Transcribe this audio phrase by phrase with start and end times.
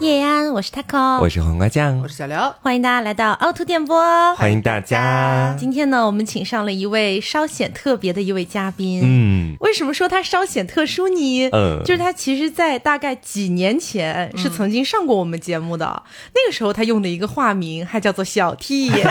[0.00, 2.34] 叶安，我是 taco，我是黄瓜酱我，是小刘。
[2.62, 4.34] 欢迎大家来到凹凸电波。
[4.34, 5.54] 欢迎大家。
[5.58, 9.02] 今天呢，我们请上了一位稍显特别的一位嘉宾。
[9.04, 11.50] 嗯为什么说他稍显特殊呢？
[11.52, 16.02] 嗯就是他其实，在大概几年前是曾经上过我们节目的，
[16.34, 18.90] 那个时候他用的一个化名还叫做小 T。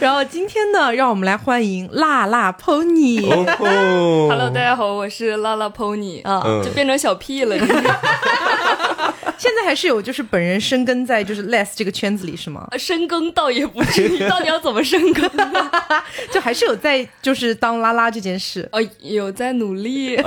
[0.00, 3.30] 然后今天呢，让我们来欢迎辣辣 Pony。
[3.58, 7.56] Hello，大家好，我是辣辣 pony 啊嗯就变成小 P 了。
[9.46, 12.66] 现在还是有就是本人深耕在就是 less 这个圈子里是吗？
[12.76, 15.30] 深耕倒也不至于，到底要怎么深耕？
[16.32, 18.68] 就还是有在就是当拉拉这件事。
[18.72, 20.20] 哦，有在努力。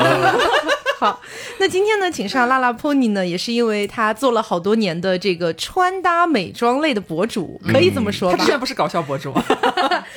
[1.00, 1.22] 好，
[1.60, 8.52] 那今天呢，请上拉拉 pony 呢，也是因为他做了好多年的这个穿搭美妆类的博主，可以这么说吧他之？
[8.52, 9.44] 前不是搞笑博主吗？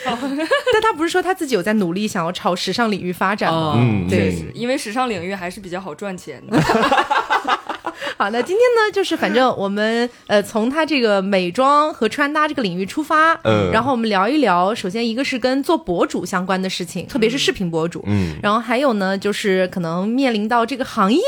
[0.04, 3.74] 但他不是说他自己有在努力想要朝时尚领域发展吗？
[3.78, 6.60] 嗯对嗯因为时尚领域还是比较好赚钱的。
[8.18, 21.20] 好，那今天呢，就是反正我们呃从他这个美妆和穿搭这个领域出发，嗯然后我们聊一聊，首先一个是跟做博主相关的事情，特别是视频博主，嗯然后还有呢，就是可能面临到这个行业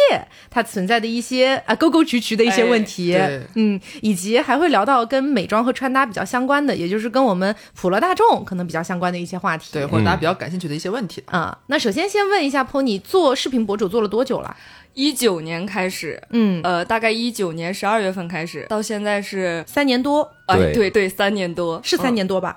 [0.50, 9.70] 它存在的一些啊沟沟渠渠的一些问题，哎嗯，以及还会聊到跟美妆和穿搭比较相关的，也就是跟我们普罗大众可能比较相关的一些话题。
[9.72, 11.22] 对，或者大家比较感兴趣的一些问题。
[11.26, 14.56] 啊，那首先先问一下 Pony，做视频博主做了多久了？
[14.94, 21.80] 一九年开始，嗯，呃，大概一九年十二月份开始，到现在是，三年多，哎，对对对，三年多。
[21.82, 22.56] 是三年多吧？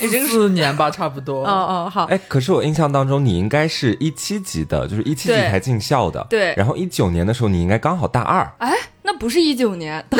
[0.00, 1.44] 已经四年吧， 差不多。
[1.44, 6.26] 哦哦，好，哎，可是我印象当中你应该是一七级的，就是一七级才进校的。
[6.28, 10.04] 对然后一九年的时候你应该刚好大二，哎，那不是一九年，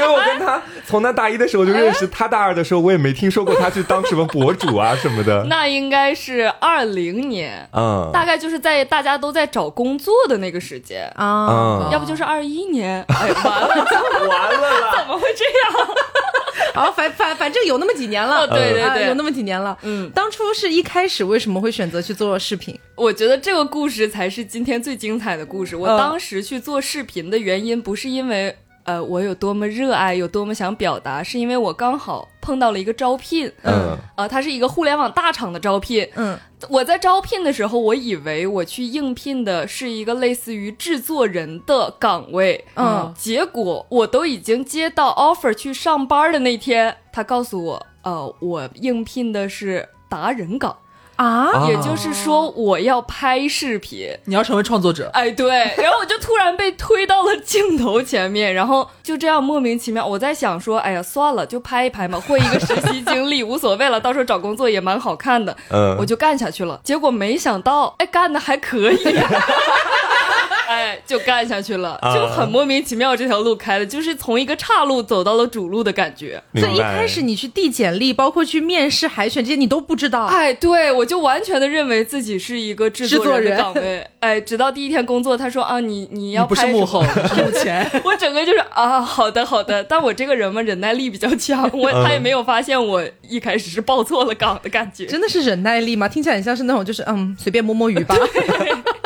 [0.02, 5.44] 因为我跟他从他大一的时候就认识，他大二的时候我也没听说过他去当什么博主啊什么的。
[5.48, 11.10] 那应该是二零年，嗯大概就是在大家都在找工作的那个时间。
[11.16, 11.46] 啊，
[11.86, 15.96] 嗯，要不就是二一年， 哎，完了，完了啦，怎么会这样？
[16.74, 19.76] 好，反反反正有那么几年了，哦对对对啊有那么几年了。
[19.82, 22.78] 嗯，当初是一开始为什么会选择去做视频？
[22.94, 25.74] 我觉得这个故事才是今天最精彩的故事。
[25.74, 28.54] 我嗯当时去做视频的原因，不是因为
[28.90, 33.96] 呃我有多么热爱，有多么想表达，是因为我刚好碰到了一个招聘，嗯。
[34.16, 36.08] 呃，它是一个互联网大厂的招聘。
[36.16, 36.36] 嗯。
[36.68, 43.14] 我在招聘的时候，我以为我去应聘的是一个类似于制作人的岗位，嗯。
[43.16, 50.76] 结果我都已经接到 offer 去上班的那天，他告诉我，呃，我应聘的是达人岗，
[51.20, 54.08] 啊，啊也就是说我要拍视频。
[54.24, 60.06] 你要成为创作者，哎，对，然后我就突然被推到了镜头前面，然后就这样莫名其妙。
[60.06, 65.54] 我在想说，哎呀，算了，就拍一拍嘛，混一个实习经历无所谓了，到时候找工作也蛮好看的。
[65.68, 66.80] 嗯，我就干下去了。
[66.82, 68.98] 结果没想到，哎，干的还可以。
[70.70, 76.40] 哎，就干下去了，啊就很莫名其妙，这条路开的，就是从一个岔路走到了主路的感觉。
[76.54, 80.26] 所以一开始你去递简历，包括去面试、海选这些，你都不知道。
[80.26, 84.06] 哎，对我就完全的认为自己是一个制作人岗位。
[84.20, 87.02] 哎，直到第一天工作，他说啊，你你要你不是拍幕后，
[87.36, 87.84] 幕前。
[88.04, 95.04] 我整个就是啊，好的好的，但我这个人嘛，忍耐力比较强，我他也没有发现我一开始是报错了岗的感觉。
[95.06, 96.08] 真的是忍耐力吗？
[96.08, 98.14] 听起来很像是那种就是嗯，随便摸摸鱼吧。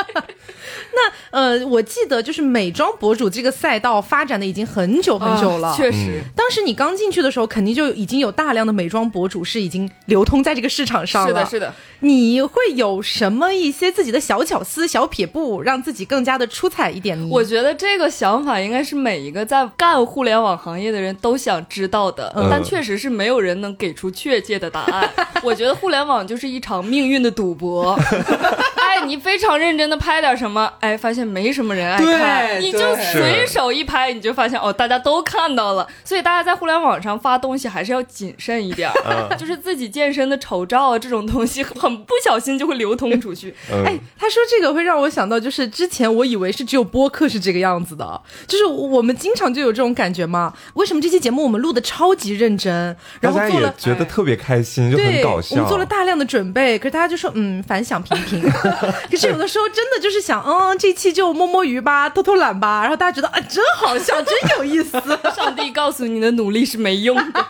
[0.95, 5.69] 那呃，我记得就是美妆博主这个赛道发展的已经很久很久了。
[5.69, 11.29] 啊确实，当时你刚进去的时候，肯定就已经有大量的美妆博主是已经流通在这个市场上了。
[11.29, 11.75] 是的，是的。
[12.01, 17.27] 你会有什么一些自己的小巧思、小撇步，让自己更加的出彩一点呢？
[17.31, 25.11] 我觉得这个想法应该是每一个在干互联网行业的人都想知道的，嗯但确实是没有人能给出确切的答案。
[25.43, 27.99] 我觉得互联网就是一场命运的赌博。
[29.05, 35.87] 哎，你非常认真的拍点什么，哎，发现没什么人爱看，对你就随手一拍，你就发现哦，大家都看到了。
[36.05, 43.55] 所以大家在互联网上发东西还是要谨慎一点儿，就是自己健身的丑照啊这种东西，很不小心就会流通出去。
[43.71, 50.53] 嗯哎，他说这个会让我想到，就是之前我以为是只有播客是这个样子的，就是我们经常就有这种感觉嘛。
[50.75, 53.75] 为什么这期节目我们录的超级认真，大家也然后做了。
[53.77, 55.57] 觉得特别开心，就很对，搞笑。
[55.57, 58.43] 我们做了大量的准备，可是大家就说，嗯，反响平平。
[59.11, 65.01] 可是有的时候真的就是想，嗯，这期就摸摸鱼吧，偷偷懒吧，然后大家觉得啊，真好笑，真有意思。
[65.35, 67.45] 上帝告诉你的努力是没用的。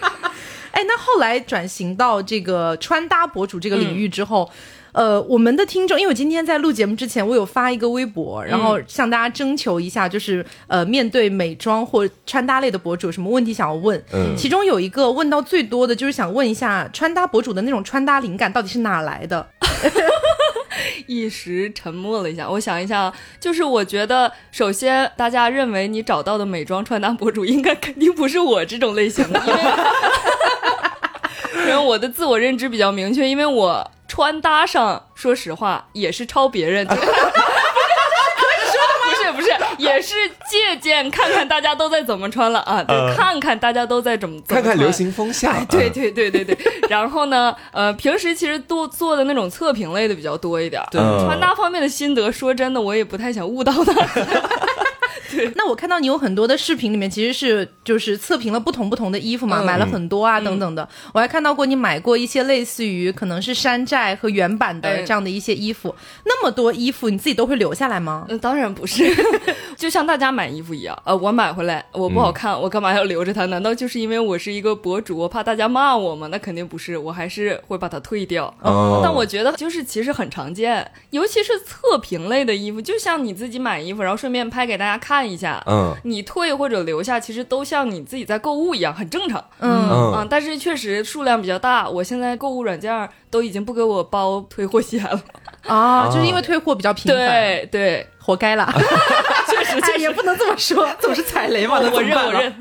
[0.72, 4.50] 哎，那后来转型到这个穿搭博主这个领域之后。
[4.94, 13.98] 呃，我们的听众，因为我今天在录节目之前，我有发一个微博，然后向大家征求一下，就是呃，面对美妆或穿搭类的博主有什么问题想要问。
[14.12, 19.48] 嗯其中有一个问到最多的就是想问一下，穿搭博主的那种穿搭灵感到底是哪来的？
[21.06, 29.60] 一时沉默了一下，我想一下，就是我觉得，首先大家认为你找到的美妆穿搭博主，应该肯定不是我这种类型的，因为，
[31.60, 36.96] 因为我的自我认知比较明确，因为我穿搭上，说实话也是抄别人的。
[39.86, 40.14] 也是
[40.50, 45.52] 借鉴看看大家都在怎么穿了啊，对，嗯看看大家都在怎么怎么穿看看流行风向。
[45.52, 46.56] 哎，对对对对对。
[46.88, 50.88] 然后呢，呃，平时其实多做的那种测评类的比较多一点儿。
[50.90, 53.92] 对嗯穿搭方面的心得，说真的，我也不太想误导他。
[55.56, 60.88] 那我看到你有很多的视频里面其实是就是测评了不同不同的衣服嘛，嗯买了很多啊等等的。
[61.12, 65.94] 我还看到过你买过一些类似于可能是山寨和原版的哎这样的一些衣服。
[66.24, 68.26] 那么多衣服，你自己都会留下来吗？
[68.28, 69.04] 嗯，当然不是，
[69.76, 73.46] 就像大家买衣服一样，呃，我买回来我不好看，我干嘛要留着它？
[73.46, 76.26] 难道就是因为我是一个博主，我怕大家骂我吗？
[76.28, 78.52] 那肯定不是，我还是会把它退掉。
[78.62, 89.42] 哦但我觉得就是其实很常见，尤其是测评类的衣服，就像你自己买衣服，然后顺便拍给大家看一下，嗯你退或者留下，其实都像你自己在购物一样，很正常。
[89.60, 95.20] 嗯嗯啊，但是确实数量比较大，我现在购物软件都已经不给我包退货险了。
[95.66, 98.68] 啊，就是因为退货比较频繁，对对，活该了。
[99.46, 102.18] 确实哎，确实，也不能这么说，总是踩雷嘛，那我认？
[102.26, 102.52] 我认。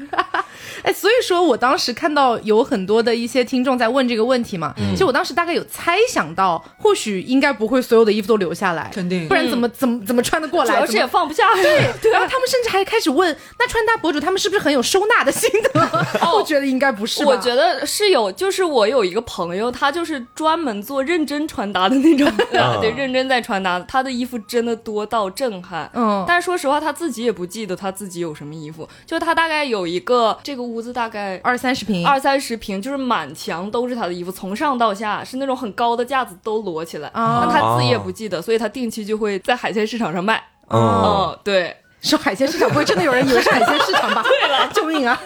[0.83, 10.75] 哎，所以说我当时看到有很多的一些听众在问这个问题嘛，其实我当时大概有猜想到，或许应该不会所有的衣服都留下来，肯定不然怎么、怎么怎么穿得过来？
[10.75, 11.54] 主要是也放不下。
[11.56, 15.89] 对，然后他们甚至还开始问，那穿搭博主他们是不是很有收纳的心得？
[16.33, 22.27] 我觉得应该不是，我觉得是有，就是我有一个朋友，他就是专门做认真穿搭的那种，
[22.57, 25.89] 啊对，认真在穿搭，他的衣服真的多到震撼。
[25.94, 40.41] 嗯，但是说实话，他自己也不记得他自己有什么衣服，就他大概有一个这个屋子大概二三十平，二三十平，就是满墙都是他的衣服，从上到下是那种很高的架子都摞起来，啊那他自己也不记得，所以他定期就会在海鲜市场上卖。
[40.69, 44.23] 嗯，嗯，对，说海鲜市场，不会真的有人以为是海鲜市场吧？
[44.41, 45.19] 对了，救命啊！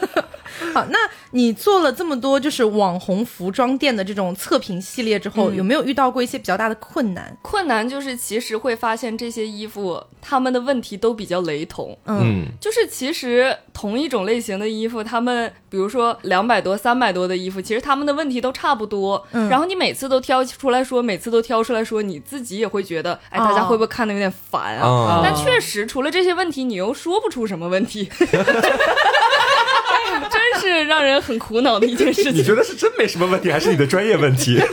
[0.75, 0.97] 好， 那
[1.31, 7.35] 你做了这么多就是网红服装店的这种测评系列之后，嗯有没有遇到过一些比较大的困难？
[7.41, 11.97] 困难就是其实会发现这些衣服他们的问题都比较雷同。
[12.05, 19.25] 嗯嗯就是其实同一种类型的衣服，他们比如说两百多、三百多的衣服，其实他们的问题都差不多。
[19.31, 24.87] 嗯然后你每次都挑出来说，每次都挑出来说，你自己也会觉得，哎，大家哦会不会看的有点烦啊？
[24.87, 28.09] 啊但确实，除了这些问题，你又说不出什么问题。
[30.31, 32.33] 真是让人很苦恼的一件事情。
[32.33, 34.59] 你觉得是真没什么问题，还是你的专业问题？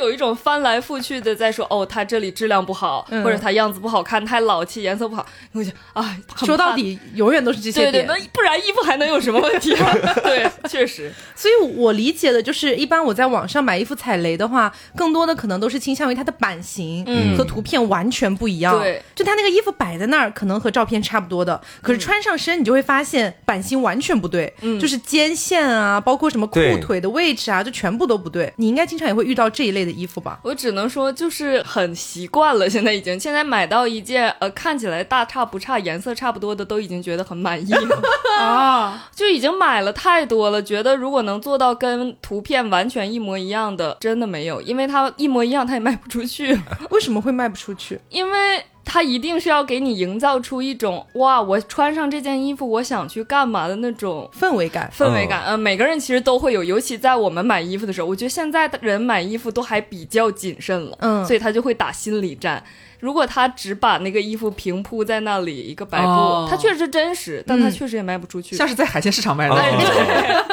[0.00, 5.24] 有一种翻来覆去的在说，哦，它这里质量不好，嗯或者它样子不好看，太老气，颜色不好。
[5.52, 8.02] 我就哎，很怕说到底，永远都是这些对。
[8.04, 9.94] 那不然衣服还能有什么问题啊？
[10.24, 18.78] 对，确实，所以我理解的就是，一般我在网上买衣服踩雷的话，更多的可能都是倾向于它的版型嗯和图片完全不一样。
[18.80, 28.52] 对，就它那个衣服摆在那儿，可能和照片差不多的，可是穿上身你就会发现版型完全不对，嗯就是肩线啊，包括什么裤腿的位置啊，就全部都不对。
[28.56, 30.38] 你应该经常也会遇到这一类的衣服吧？
[30.42, 32.68] 我只能说就是很习惯了。
[32.68, 38.02] 现在已经，现在买到一件呃看起来大差不差、颜色差不多的，都已经觉得很满意了。
[38.40, 46.58] 啊，就已经买了太多了，觉得如果能做到跟图片完全一模一样的，真的没有，因为它一模一样，它也卖不出去。
[46.90, 48.00] 为什么会卖不出去？
[48.08, 54.90] 因为它一定是要给你营造出一种哇，我穿上这件衣服，我想去干嘛的那种氛围感。
[54.96, 55.44] 氛围感。
[55.44, 62.62] 呃，每个人其实都会有，尤其在我们买衣服的时候，我觉得现在的人买衣服都还比较谨慎了，嗯所以他就会打心理战。
[63.00, 68.54] 如果他只把那个衣服平铺在那里一个白布，哦它确实真实，但它嗯确实也卖不出去。
[68.54, 69.54] 像是在海鲜市场卖的。
[69.54, 69.60] 哦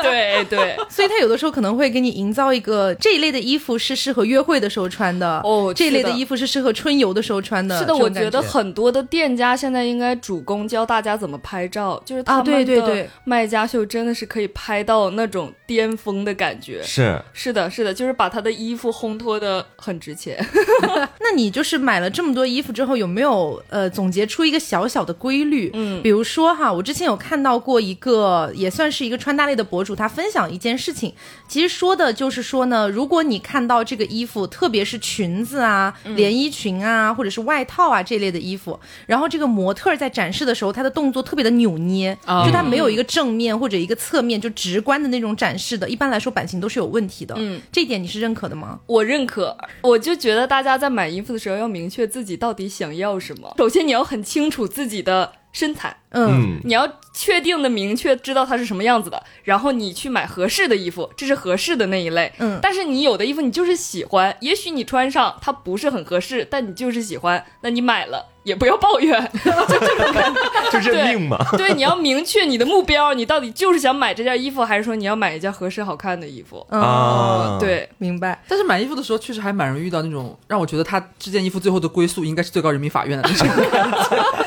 [0.01, 7.77] 对 对，所以他有的时候可能会给你营造一个这一类的衣服是适合约会的时候穿的，哦这一类的衣服是适合春游的时候穿的。
[7.80, 16.82] 是的，我觉得很多的店家现在应该主攻教大家怎么拍照，就是他啊们的对对对卖家秀真的是可以拍到那种巅峰的感觉。
[16.84, 20.38] 是是的，是的，就是把他的衣服烘托的很值钱。
[21.20, 25.72] 那你就是买了这么多衣服之后，有没有呃总结出一个小小的规律？
[25.74, 31.12] 嗯比如说哈，我之前有看到过一个也算是一个穿搭类的博主，他分享一件事情，
[31.48, 47.34] 其实说的就是说呢，如果你看到这个衣服，特别是裙子啊、连衣裙啊，或者是外套啊这类的衣服，然后这个模特在展示的时候，他的动作特别的扭捏，哦就他没有一个正面或者一个侧面就直观的那种展示的，一般来说版型都是有问题的。
[47.38, 48.79] 嗯，这一点你是认可的吗？
[48.86, 53.53] 我认可，我就觉得大家在买衣服的时候要明确自己到底想要什么。
[53.57, 55.96] 首先，你要很清楚自己的身材。
[56.12, 62.32] 嗯嗯你要确定的明确知道它是什么样子的，然后你去买合适的衣服，这是合适的那一类。
[62.38, 69.32] 嗯但是你有的衣服你就是喜欢，也许你穿上它不是很合适，但你就是喜欢，那你买了也不要抱怨，
[70.72, 71.38] 就认命嘛。
[71.58, 76.66] 对，你要明确你的目标，你到底就是想买这件衣服，还是说你要买一件合适好看的衣服？
[76.70, 78.42] 嗯，啊，，对，明白。
[78.48, 84.47] 但是买衣服的时候，确实还蛮容易遇到那种让我觉得他这件衣服最后的归宿应该是最高人民法院的那种感觉。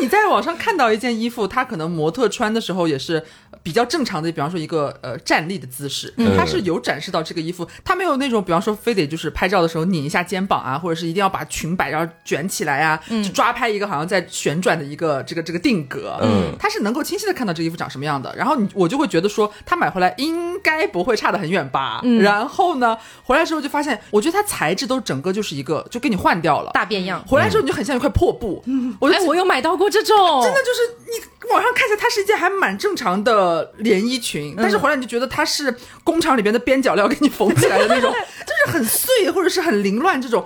[0.00, 3.24] 你在网上看到一件衣服，它可能模特穿的时候也是
[3.66, 16.54] 比较正常的，比方说一个呃站立的姿势，它是有展示到这个衣服，它没有那种比方说非得就是拍照的时候拧一下肩膀啊，或者是一定要把裙摆然后卷起来啊，就抓拍一个好像在旋转的一个这个这个定格，嗯。
[16.60, 18.32] 它是能够清晰的看到这个衣服长什么样的。
[18.36, 22.00] 然后你我就会觉得说，他买回来应该不会差得很远吧。
[22.20, 26.70] 然后呢，回来之后就发现，我觉得它材质都整个就是一个就给你换掉了。
[26.72, 27.20] 大变样。
[27.26, 28.62] 回来之后你就很像一块破布，
[29.00, 35.74] 我就哎，我有买到过这种，真的就是你网上看起来它是一件还蛮正常的连衣裙，但是回来你就觉得它是
[36.04, 38.12] 工厂里边的边角料给你缝起来的那种，
[38.46, 40.44] 就是很碎或者是很凌乱这种。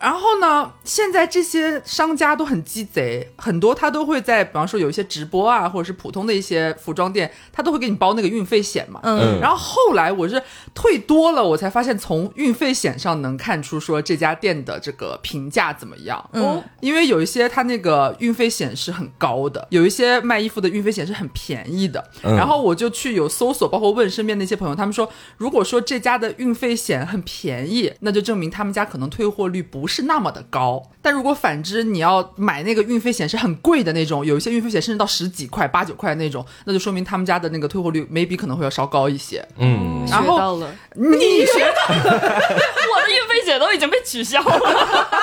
[0.00, 9.00] 然后呢，现在这些商家都很鸡贼，很多他都会在，比方说有一些直播啊，或者是普通的一些服装店，他都会给你包那个运费险嘛。
[9.02, 10.42] 嗯然后后来我是
[10.74, 16.30] 退多了，我才发现从运费险上能看出说这家店的这个评价怎么样。
[16.32, 22.02] 嗯，因为有一些他那个运费险是很高的，有一些卖衣服的运费险是很便宜的。
[22.22, 30.82] 嗯然后我就去有搜索，包括问身边那些朋友，他们说，如果说这家的运费险很便宜，那就证明他们家可能退货率不是那么的高。
[31.02, 39.46] 但如果反之，你要买那个运费险是很贵的那种，有一些运费险甚至到十几块、八九块那种，那就说明他们家的那个退货率 maybe 可能会要稍高一些。
[39.58, 44.60] 嗯，然后学到了，你学我的运费险都已经被取消了，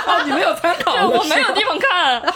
[0.05, 2.21] 到， 你没有参考对我没有地方看。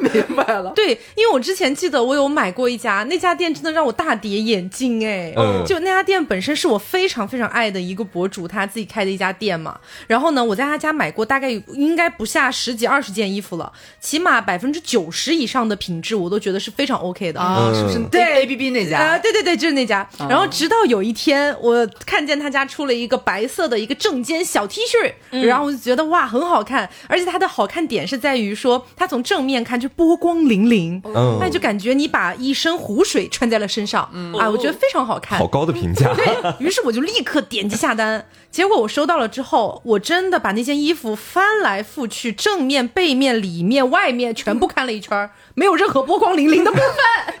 [0.00, 0.72] 明白了。
[0.74, 5.32] 对，因为我之前记得我有买过一家，那家店真的让我大跌眼镜哎。
[5.36, 9.78] 嗯就那家店本身是我非常非常爱的一个博主，他自己开的一家店嘛。
[10.06, 17.98] 然后呢，我在他家买过大概有应该不下十几二十件衣服了，起码百分之九十以上的品质我都觉得是非常 OK 的啊，是不是？
[18.10, 20.06] 对 A B B 那家啊，对对对，就是那家。
[20.28, 26.88] 然后直到有一天，我看见他家出了一个白色的一个正肩小 T 恤，然后我就觉得哇，很好看。
[27.08, 34.02] 而且它的好看点是在于说，它从正面看就波光粼粼，嗯那就感觉你把一身湖水穿在了身上，
[34.38, 35.46] 啊，我觉得非常好看好。
[35.46, 36.12] 高的评价。
[36.58, 38.26] 对于是，我就立刻点击下单。
[38.50, 46.86] 结果我收到了之后，我真的把那件衣服翻来覆去，正面、背面、里面、外面全部看了一圈儿，没有任何波光粼粼的部分。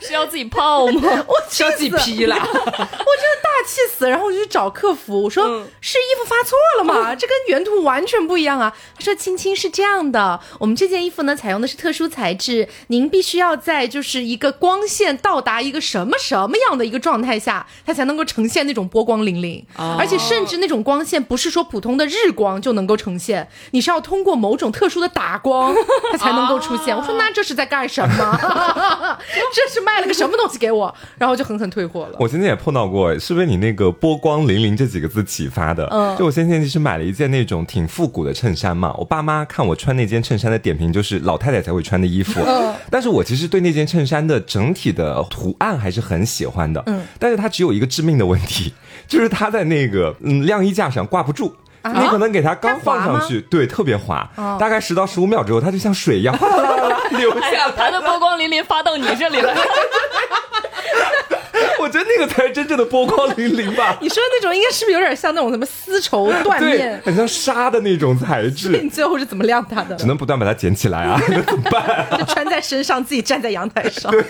[0.00, 1.00] 是要自己泡吗？
[1.26, 2.36] 我气要自己死批啦。
[2.44, 7.14] 我真的大气死，然后我就去找客服，我说、嗯是衣服发错了吗？
[7.14, 8.74] 这跟原图完全不一样啊。
[8.96, 19.64] 他说青青是这样的，我们这件衣服呢采用的是特殊材质，您必须要在就是一个光线到达一个什么什么样的一个状态下，它才能够呈现那种波光粼粼，
[19.98, 25.74] 而且甚至那种光线不是说普通的日光就能够呈现，你是要通过某种特殊的打光，
[26.12, 26.96] 它才能够出现。
[26.96, 28.03] 我说那这是在干什么？
[29.54, 30.94] 这是卖了个什么东西给我？
[31.18, 32.16] 然后就狠狠退货了。
[32.18, 35.86] 我今天也碰到过，是被你那个“波光粼粼”这几个字启发的。
[35.90, 42.40] 嗯就我先前其实买了一件那种挺复古的衬衫嘛，我爸妈看我穿那件衬衫的点评就是老太太才会穿的衣服。
[42.46, 46.82] 嗯但是我其实对那件衬衫的整体的图案还是很喜欢的。
[46.86, 48.72] 嗯，但是它只有一个致命的问题，
[49.08, 51.54] 就是它在那个嗯晾衣架上挂不住。
[51.92, 59.54] 你可能给它刚放上去，对，特别滑，大概十到十五秒之后，它就像水一样哗啦啦啦啦流哎下来，它的波光粼粼发到你这里了。
[61.80, 63.98] 我觉得那个才是真正的波光粼粼吧。
[64.00, 67.00] 你说的那种应该是不是有点像那种什么丝绸缎对面，？
[67.04, 70.06] 很像纱的那种材质， 你最后是怎么晾它的只？
[70.06, 72.06] 能不断把它捡起来啊， 那怎么办？
[72.18, 74.10] 就穿在身上，自己站在阳台上。
[74.10, 74.22] 对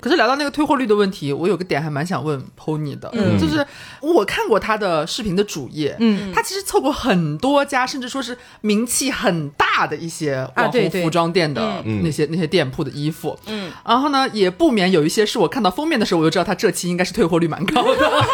[0.00, 3.10] 可是聊到那个退货率的问题，我有个点还蛮想问 Pony 的，
[3.40, 3.64] 就是
[4.00, 18.24] 我看过他的视频的主页，嗯，他其实凑过很多家，甚至说是名气很大的一些网红服装店的那些、那些店铺的衣服，嗯，然后呢，也不免有一些是我看到封面的时候我就知道他这期应该是退货率蛮高的，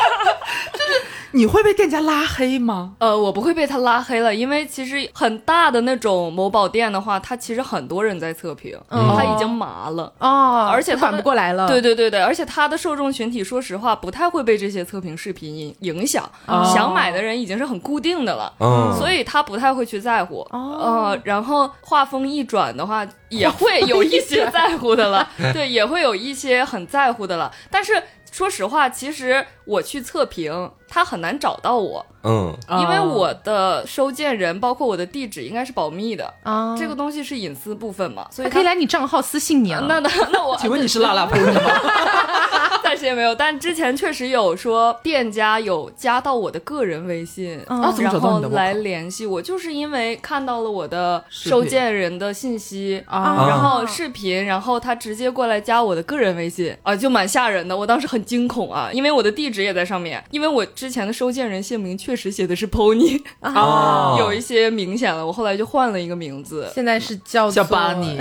[1.35, 2.95] 你会被店家拉黑吗？
[3.01, 10.13] 呃，我不会被他拉黑了，因为其实很大的那种某宝店的话，它其实很多人在测评，嗯它已经麻了。
[10.21, 11.67] 哦，而且他们反不过来了。
[11.67, 20.47] 对对对对，而且他的受众群体，说实话不太会被这些测评视频影影响，哦想买的人已经是很固定的了，嗯所以他不太会去在乎。
[20.53, 28.01] 哦呃，然后画风一转的话，也会有一些在乎的了， 对，也会有一些很在乎的了，但是。
[28.33, 39.85] 说实话，其实我去测评，他很难找到我，嗯，因为我的收件人包括我的地址应该是保密的，啊，这个东西是隐私部分嘛，所以可以来你账号私信你啊。
[39.89, 41.33] 那那 那我请问你是辣辣吗？
[42.85, 47.83] 暂时也没有，但之前确实有说店家有加到我的个人微信，然
[48.21, 57.77] 后来联系我，就是因为看到了我的收件人的信息啊然后视频，然后他直接过来加我的个人微信啊，就蛮吓人的。
[57.77, 68.19] 我当时很惊恐啊，因为我的地址也在上面，因为我之前的收件人姓名确实写的是 Pony， 啊 有一些明显了，我后来就换了一个名字，现在是叫叫做巴尼，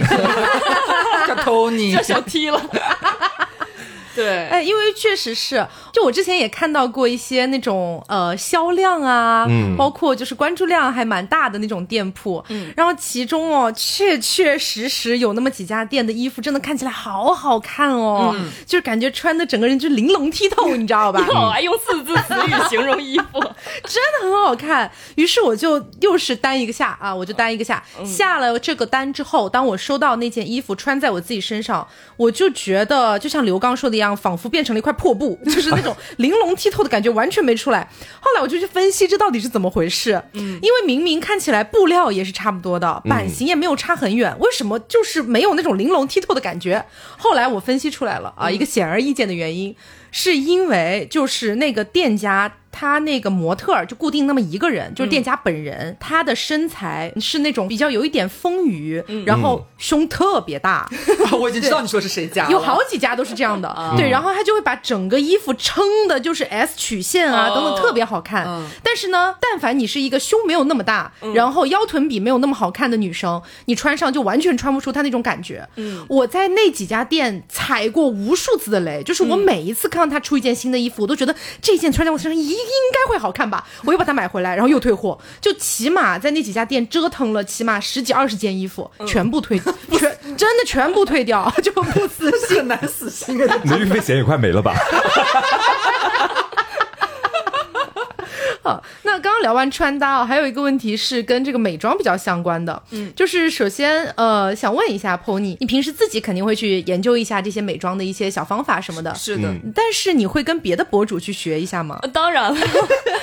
[1.27, 2.61] 叫 Tony， 叫小 T 了。
[4.15, 21.25] 对，哎，因为确实是，就我之前也看到过一些那种呃销量啊，嗯包括就是关注量还蛮大的那种店铺，嗯，然后其中哦，确确实实有那么几家店的衣服真的看起来好好看哦，嗯就是感觉穿的整个人就玲珑剔透，你知道吧？
[21.61, 23.39] 用四字词语形容衣服，
[23.85, 24.91] 真的很好看。
[25.15, 27.81] 于是我就又是单一个下啊，我就单一个下。
[28.05, 37.89] 下了这个单之后，当我收到那件衣服穿在我自己身上，我就觉得就像刘刚说的一样，样仿佛变成了一块破布，就是那种玲珑剔透的感觉完全没出来。
[38.19, 46.85] 后来我就去分析这到底是怎么回事，因为明明看起来布料也是差不多的，版型也没有差很远，为什么就是没有那种玲珑剔透的感觉？
[47.17, 49.75] 后来我分析出来了啊，一个显而易见的原因。
[50.15, 60.89] 是因为就是那个店家他那个模特儿就固定那么一个人，就是店家本人，他的身材是那种比较有一点丰腴，然后胸特别大，
[61.39, 67.53] 我已经知道你说是谁家了，有好几家都是这样的，对，然后他就会把整个衣服撑的就是 S 曲线啊哦。
[67.53, 68.45] 等等，特别好看。
[68.47, 68.67] 嗯。
[68.81, 75.67] 但是呢，但凡你是一个胸没有那么大，然后腰臀比没有那么好看的女生，你穿上就完全穿不出她那种感觉。
[75.75, 89.59] 嗯，我在那几家店踩过无数次的雷，就是我每一次看到他出一件新的衣服，我都觉得这件穿在我身上应应该会好看吧，我又把它买回来，然后又退货，就起码在那几家店折腾了起码十几二十件衣服，全部退，
[89.91, 89.99] 全
[90.37, 92.57] 真的全部退掉，就不死心。
[92.63, 93.59] 很难死心啊！
[93.63, 94.73] 你的运费险也快没了吧？
[98.63, 111.99] 好，那刚刚聊完穿搭啊，还有一个问题是跟这个美妆比较相关的，嗯，就是首先呃，想问一下 Pony，你平时自己肯定会去研究一下这些美妆的一些小方法什么的，是的，嗯但是你会跟别的博主去学一下吗？
[112.01, 112.57] 呃当然了，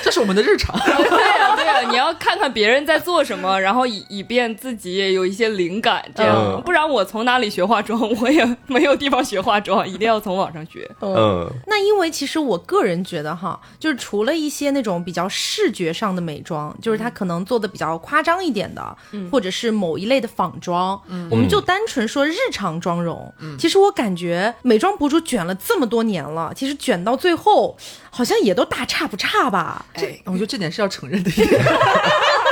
[0.03, 0.77] 这是我们的日常。
[0.79, 10.87] 对呀、对呀、你要看看别人在做什么，然后以以便自己也有一些灵感，这样，嗯不然我从哪里学化妆，我也没有地方学化妆，一定要从网上学。
[11.01, 18.95] 嗯，那因为其实我个人觉得哈，就是除了一些那种比较视觉上的美妆，就是它可能做的比较夸张一点的，
[19.31, 23.33] 或者是某一类的仿妆，我们就单纯说日常妆容。
[23.57, 27.77] 其实我感觉美妆博主卷了这么多年了，其实卷到最后
[28.09, 29.85] 好像也都大差不差吧。
[29.93, 31.31] 哎我觉得这点是要承认的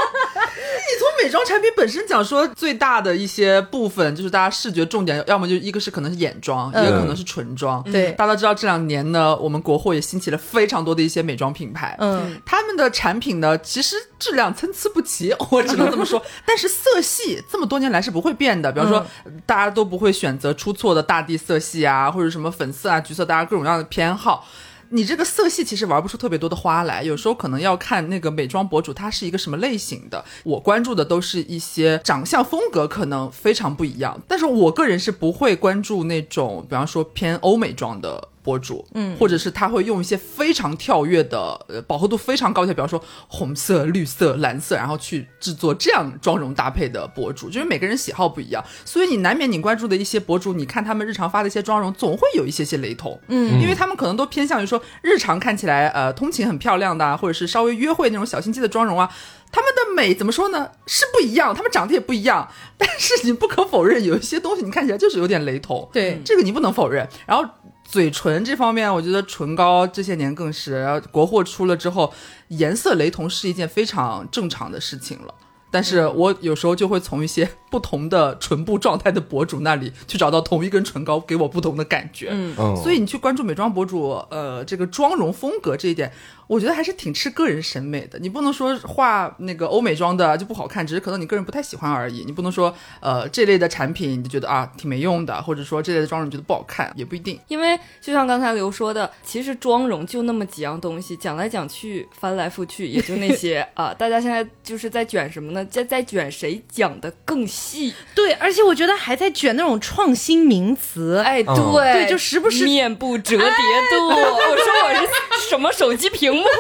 [1.30, 7.84] 美妆产品本身讲说，最大的一些部分就是大家视觉重点，要么就一个是可能是眼妆，嗯一个可能是唇妆。
[7.84, 11.96] 对大家都知道这两年呢，我们国货也兴起了非常多的一些美妆品牌。
[12.00, 16.20] 嗯，他们的产品呢，其实质量参差不齐， 我只能这么说。
[16.48, 19.06] 但是色系这么多年来是不会变的，比方说、
[19.46, 24.48] 大家都不会选择出错的大地色系啊，或者什么粉色啊、橘色，大家各种各样的偏好。
[24.91, 30.23] 你这个色系其实玩不出特别多的花来，有时候可能要看那个美妆博主他是一个什么类型的。
[30.43, 38.30] 我关注的都是一些长相风格可能非常不一样，但是我个人是不会关注那种，比方说偏欧美妆的。
[38.50, 59.12] 博主，嗯，或者是他会用一些非常跳跃的，呃，饱和度非常高的，比方说红色、绿色、蓝色，然后去制作这样妆容搭配的博主，就是每个人喜好不一样，所以你难免你关注的一些博主，你看他们日常发的一些妆容，总会有一些些雷同，嗯，因为他们可能都偏向于说日常看起来呃通勤很漂亮的、啊，或者是稍微约会那种小心机的妆容啊。
[59.52, 60.70] 他们的美怎么说呢？
[60.86, 67.08] 是不一样，他们长得也不一样，但是你不可否认，有一些东西你看起来就是有点雷同，对这个你不能否认。
[67.26, 67.44] 然后
[67.89, 72.13] 嘴唇这方面，我觉得唇膏这些年更是，然后国货出了之后，
[72.49, 75.34] 颜色雷同是一件非常正常的事情了。
[75.71, 82.30] 但是我有时候就会从一些不同的唇部状态的博主那里去找到同一根唇膏给我不同的感觉。
[82.32, 86.12] 嗯嗯，所以你去关注美妆博主，呃，这个妆容风格这一点，
[86.48, 88.18] 我觉得还是挺吃个人审美的。
[88.20, 92.24] 你不能说画那个欧美妆的就不好看，只是可能你个人不太喜欢而已。
[92.26, 97.40] 你不能说呃这类的产品你就觉得啊挺没用的，或者说这类的妆容你觉得不好看，也不一定。
[97.48, 103.94] 因为就像刚才刘说的，其实妆容就那么几样东西，讲来讲去，翻来覆去也就那些啊。
[103.94, 105.64] 大家现在就是在卷什么呢？
[105.66, 114.08] 在在卷谁讲的更细，对，而且我觉得还在卷那种创新名词，哎，嗯对，对就时不时面部折叠度。
[114.08, 114.93] 我说我
[115.38, 116.43] 是什么手机屏幕？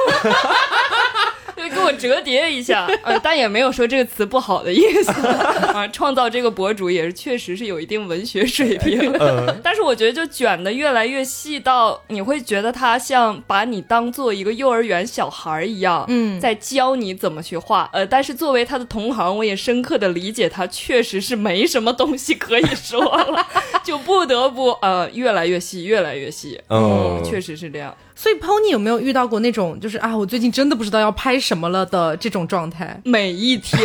[1.59, 5.11] 就给我折叠一下，呃，但也没有说这个词不好的意思
[5.75, 5.85] 啊。
[5.89, 9.13] 创造这个博主也是确实是有一定文学水平，
[9.61, 17.89] 但是我觉得就卷的越来越细到你会觉得他像把你当做一个幼儿园小孩儿一样，嗯在教你怎么去画。
[17.91, 23.47] 呃，但是作为他的同行，我也深刻的理解他确实是没什么东西可以说了，
[23.83, 26.59] 就不得不呃越来越细，越来越细。
[26.69, 27.95] 嗯确实是这样。
[28.15, 32.99] 所以 Pony 有没有遇到过那种就是啊，我最近真的不知道要拍什么了的这种状态？
[33.05, 33.79] 每一天，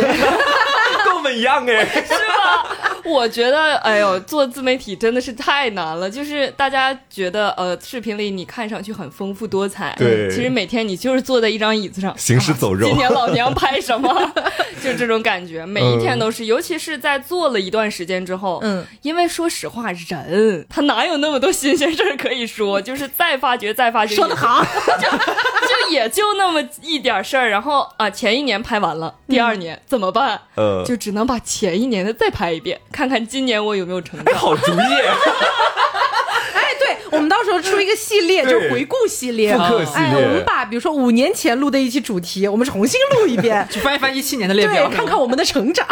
[1.25, 1.83] 们一样哎。
[1.85, 2.71] 是吧
[3.03, 6.09] 我觉得，哎呦，做自媒体真的是太难了。
[6.09, 14.31] 就是大家觉得，呃，视频里你看上去很丰富多彩，对其实每天你就是坐在一张椅子上，行尸走肉 今年老 娘拍什么？
[14.83, 16.45] 就这种感觉，每一天都是。
[16.45, 22.81] 尤其是在做了一段时间之后，嗯，因为说实话，人他哪有那么多新鲜事儿可以说？
[22.81, 24.63] 就是再发掘，再发掘，说的好，
[24.99, 27.49] 就就也就那么一点事儿。
[27.49, 30.41] 然后啊，前一年拍完了，第二年怎么办？
[30.55, 34.41] 呃，就只能把前一年的再拍一遍，看看今年我有没有成哎，长。
[34.41, 34.75] 好主意，
[36.55, 40.43] 哎，对，我们到时候出一个系列，就是回顾系列，复刻系哎，我们。
[40.43, 45.85] 把比如说五年前录的一期主题，我们重新录一遍 去翻一翻一七年的列表对，，看看我们的成长。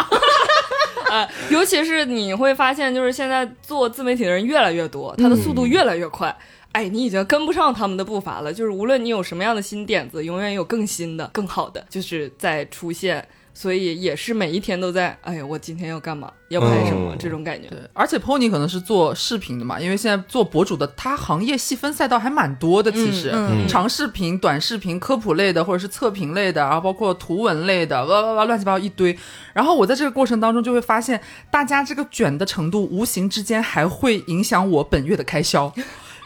[1.10, 6.34] 啊， 尤其是你会发现，就是现在做自媒体的人越来越多，他的速度越来越快。
[6.72, 8.52] 哎，你已经跟不上他们的步伐了。
[8.52, 13.24] 就是无论你有什么样的新点子，永远有更新的、更好的，就是在出现。
[13.54, 16.30] 所以也是每一天都在，哎呀，我今天要干嘛？
[16.48, 17.12] 要拍什么？
[17.14, 17.68] 嗯这种感觉。
[17.68, 22.90] 对，而且 Pony 可能是做视频的嘛，因为现在做博主的，他行业细分赛道还蛮多的。
[22.90, 29.16] 其实，嗯长视频、短视频、科普类的，或者是测评类的，然后包括图文类的，哇哇哇，乱七八糟一堆。
[29.52, 35.72] 然后我在这个过程当中就会发现，大家这个卷的程度，无形之间还会影响我本月的开销。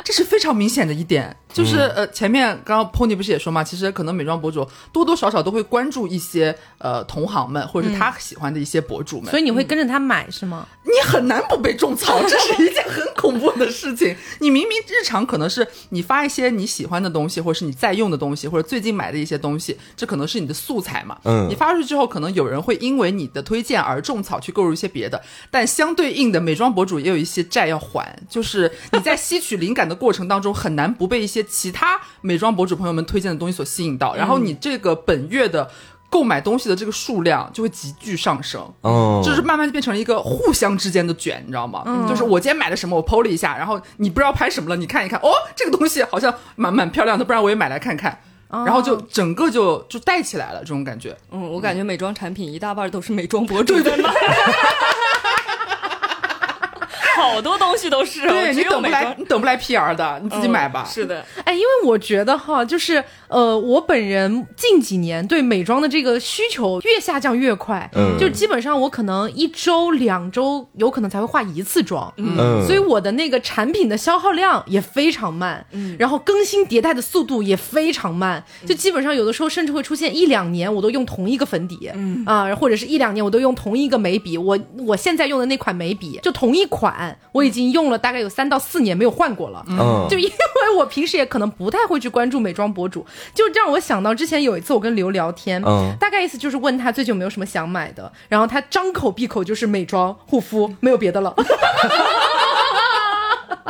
[0.04, 10.66] 这是非常明显的一点，就是、呃，前面刚刚 Pony 不是也说嘛，其实可能美妆博主多多少少都会关注一些呃同行们，或者是他喜欢的一些博主们，所以你会跟着他买是吗？
[10.84, 14.14] 你很难不被种草，这是一件很恐怖的事情。
[14.40, 21.18] 你明明日常可能是你发一些你喜欢的东西，或者是你在用的东西，或者最近买的一些东西，这可能是你的素材嘛。
[21.24, 35.70] 嗯你发出去之后，可能有人会因为你的推荐而种草去购入一些别的，但相对应的美妆博主也有一些债要还，就是你在吸取灵感的过程当中，很难不被一些其他美妆博主朋友们推荐的东西所吸引到，然后你这个本月的。
[36.10, 41.82] 购买东西的这个数量就会急剧上升，哦，就是慢慢就变成了一个互相之间的卷，你知道吗？
[41.84, 48.18] 嗯就是我今天买了什么，我剖了一下，然后你不知道拍什么了，你看一看，哦，这个东西好像蛮蛮漂亮的，不然我也买来看看。
[48.48, 51.14] 然后就整个就就带起来了，这种感觉。
[51.30, 54.10] 嗯，我感觉美妆产品一大半都是美妆博主在卖。
[57.18, 60.84] 好多东西都是，对你等不来，你等不来 PR 的，你自己买吧。
[60.86, 68.16] 嗯是的，哎，因为我觉得哈，就是呃，我本人近几年对美妆的这个需求越下降越快，嗯。
[68.18, 75.64] 就基本上我可能一周、两周有可能才会化一次妆，嗯，所以我的那个产品的消耗量也非常慢，
[75.96, 81.88] 然后更新迭代的速度也非常慢，就基本上有的时候甚至会出现一两年我都用同一个粉底，
[82.26, 90.06] 啊，或者是一两年我都用同一个眉笔，我我现在用的那款眉笔就同一款，我已经用了大概有三到四年没有换过了，嗯。
[90.10, 95.94] 就因为我平时也可能不太会去关注美妆博主，就让我想到之前有一次我跟刘聊天，嗯。
[95.98, 101.34] 大概意思就是问他最近有没有什么想买的，然后他张口闭口就是美妆护肤，没有别的了。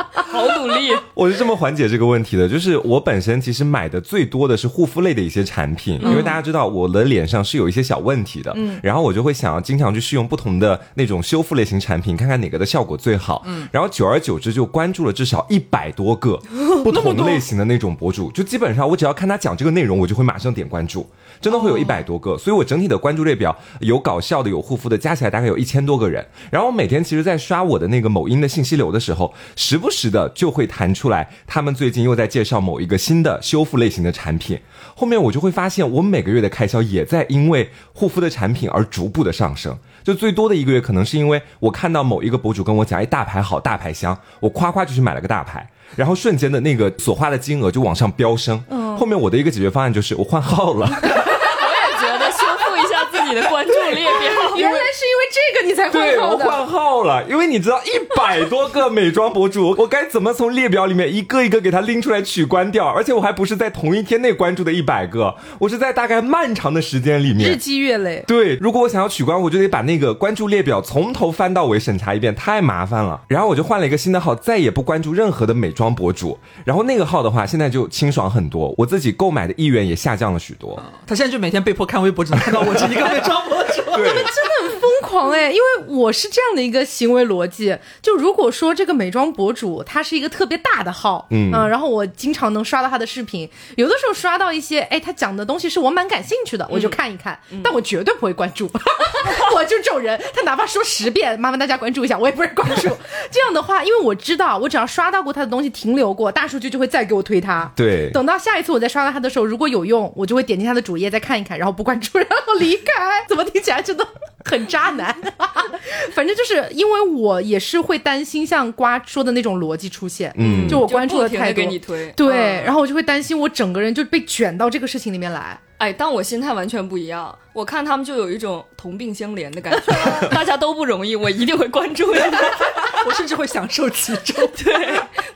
[0.31, 0.91] 好努力。
[1.13, 16.37] 我是这么缓解这个问题的，就是我本身其实买的最多的是护肤类的一些产品，因为大家知道我的脸上是有一些小问题的，嗯，然后我就会想要经常去试用不同的那种修复类型产品，看看哪个的效果最好，嗯，然后久而久之就关注了至少一百多个
[16.83, 21.05] 不同类型的那种博主，就基本上我只要看他讲这个内容，我就会马上点关注，
[21.41, 26.25] 真的会有一百多个，所以我整体的关注列表有搞笑的，有护肤的，加起来大概有一千多个人。
[26.51, 34.59] 然后我每天其实，在刷我的那个某音的信息流的时候，时不时的就会弹出来，他们最近又在介绍某一个新的修复类型的产品。
[34.95, 39.77] 后面我就会发现，我每个月的开销也在因为护肤的产品而逐步的上升。
[40.03, 45.69] 就最多的一个月，可能是因为我看到某一个博主跟我讲，哎，大牌好，大牌香，我夸夸就去买了个大牌。
[45.95, 48.61] 然后瞬间的那个所花的金额就往上飙升。
[48.97, 50.85] 后面我的一个解决方案就是我换号了。
[50.85, 54.55] 我也觉得修复一下自己你的关注列表。
[54.55, 56.45] 原来是因为这个你才换号的。
[56.45, 62.87] 换号了，因为你知道一百多个美妆博主， 我该怎么从列表里面一个一个给他拎出来取关掉？
[62.87, 67.57] 而且我还不是在同一天内关注的一百个，我是在大概漫长的时间里面日。
[67.57, 68.23] 积月累。
[68.25, 73.19] 对，如果我想要取关，我就得把那个关注列表从头翻到尾审查一遍，太麻烦了。
[73.27, 76.39] 然后我就换了一个新的号，再也不关注任何的美妆博主。
[76.63, 80.81] 然后那个号的话，现在就清爽很多，我自己购买的意愿也下降了许多。
[81.05, 83.81] 他现在就每天被迫看微博，只能看到我这一个 美妆博主。
[83.97, 84.23] 对，
[84.78, 84.78] 疯
[85.09, 85.49] 狂哎！
[85.49, 98.69] 因为我是这样的一个行为逻辑，就如果说这个美妆博主他是一个特别大的号，嗯然后我经常能刷到他的视频，有的时候刷到一些哎他讲的东西是我蛮感兴趣的，我就看一看，但我绝对不会关注，
[99.55, 102.89] 我就这种人，他哪怕说十遍麻烦大家关注一下，我也不会关注。
[103.31, 107.71] 这样的话，因为我知道我只要刷到过他的东西停留过，大数据就会再给我推他。
[107.75, 113.25] 对，等到下一次我再刷到他的时候，如果有用，我就会点进他的主页再看一看，然后不关注，然后离开。
[113.27, 114.05] 怎么听起来真的
[114.45, 114.98] 很渣男？
[116.13, 120.67] 反正就是因为我也是会担心像瓜说的那种逻辑出现，嗯。
[120.67, 122.11] 就我关注就不停地太多，给你推。
[122.15, 122.63] 对，嗯。
[122.63, 125.59] 然后我就会担心我整个人就被卷到这个事情里面来。
[125.79, 127.35] 哎，但我心态完全不一样。
[127.51, 129.93] 我看他们就有一种同病相怜的感觉，
[130.29, 132.21] 大家都不容易，我一定会关注的。
[133.05, 134.35] 我甚至会享受其中。
[134.63, 134.73] 对，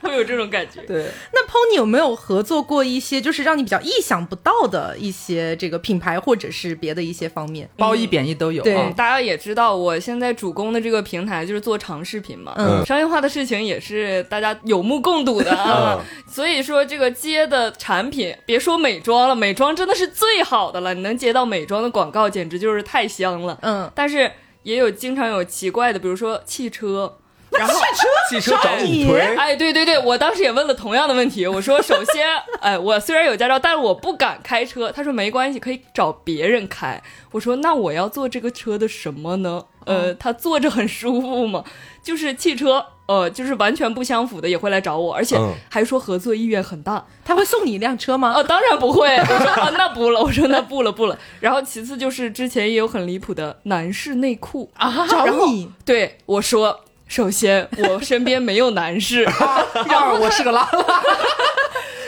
[0.00, 0.80] 会有这种感觉。
[0.82, 7.68] 对，那 Pony 有没有合作过一些就是让你比较意想不到的一些这个品牌或者是别的一些方面？
[7.76, 8.62] 褒义贬义都有。
[8.62, 15.98] 对大家也知道，我现在主攻的这个平台就是做长视频嘛，嗯商业化的事情也是大家有目共睹的啊。
[16.30, 20.94] 所以说，这个接的产品，别说美妆了，美妆真的是最好的了。
[20.94, 23.58] 你能接到美妆的广告，简直就是太香了。
[23.62, 27.18] 嗯，但是也有经常有奇怪的，比如说汽车。
[27.58, 27.74] 然后，
[28.28, 31.46] 汽车找你推，哎，对对对，我当时也问了同样的问题。
[31.46, 32.28] 我说，首先，
[32.60, 34.90] 哎，我虽然有驾照，但是我不敢开车。
[34.90, 37.00] 他说没关系，可以找别人开。
[37.32, 39.64] 我说，那我要坐这个车的什么呢？
[39.84, 41.62] 呃，他坐着很舒服吗？
[42.02, 47.04] 就是汽车，呃，就是完全不相符的也会来找我，而且嗯还说合作意愿很大。
[47.24, 48.32] 他会送你一辆车吗？
[48.34, 49.14] 哦，当然不会。
[49.16, 50.20] 我说啊，那不了。
[50.20, 51.18] 我说那不了不了。
[51.40, 55.70] 然后其次就是之前也有很离谱的男士内裤啊，找你。
[55.84, 56.80] 对我说。
[57.14, 59.30] 首先，我身边没有男士，第
[59.94, 61.02] 二，我是个拉拉。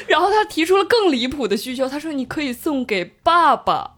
[0.08, 3.92] 然后他提出了更离谱的需求，他说你可以送给爸爸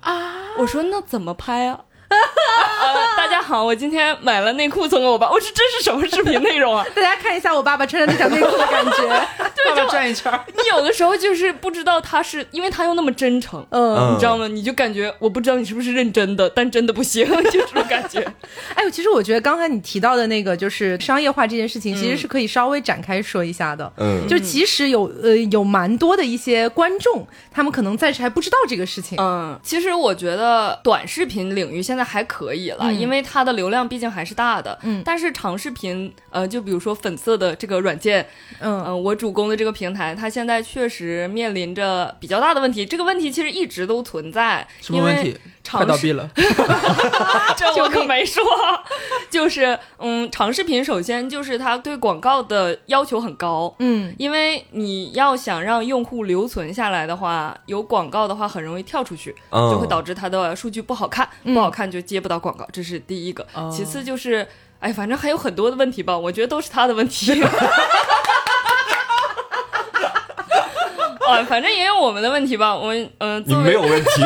[0.00, 0.54] 啊。
[0.56, 1.80] 我说那怎么拍啊？
[2.82, 5.30] 呃，大家好，我今天买了内裤送给我爸。
[5.30, 6.84] 我说这是什么视频内容啊？
[6.94, 9.26] 大家看一下我爸爸穿着那条内裤的感觉。
[9.54, 10.32] 对，就转一圈。
[10.48, 14.46] 你有的时候就是不知道他是，因为他又那么真诚，嗯，你知道吗？
[14.46, 18.20] 你就感觉我不知道你是不是认真的，但真的不行， 就这种感觉。
[18.74, 23.90] 哎，其实我觉得刚才你提到的那个就是商业化这件事情，其实是可以稍微展开说一下的。
[23.96, 29.16] 嗯，就其实有呃有蛮多的一些观众，他们可能暂时还不知道这个事情。
[29.18, 34.78] 嗯，其实我觉得短视频领域现在还可以了，嗯因为它的流量毕竟还是大的。
[34.82, 38.24] 嗯但是长视频，呃，就比如说粉色的这个软件，
[38.60, 42.84] 嗯嗯、我主攻的这个平台，它现在确实面临着比较大的问题。
[42.84, 45.36] 这个问题其实一直都存在，什么问题？
[45.70, 46.28] 快长视倒闭了。
[47.56, 48.42] 这我可没说，
[49.30, 63.46] 就是嗯，长视频首先就是它对广告的要求很高，嗯因为你要想让用户留存下来的话，有广告的话很容易跳出去，嗯就会导致它的数据不好看，嗯不好看就接不到广告，这是第一个。
[63.54, 64.46] 哦其次就是，
[64.80, 67.42] 哎，反正还有很多的问题吧，我觉得都是他的问题。
[71.26, 72.76] 啊， 反正也有我们的问题吧。
[72.76, 74.22] 我们嗯、呃，你没有问题。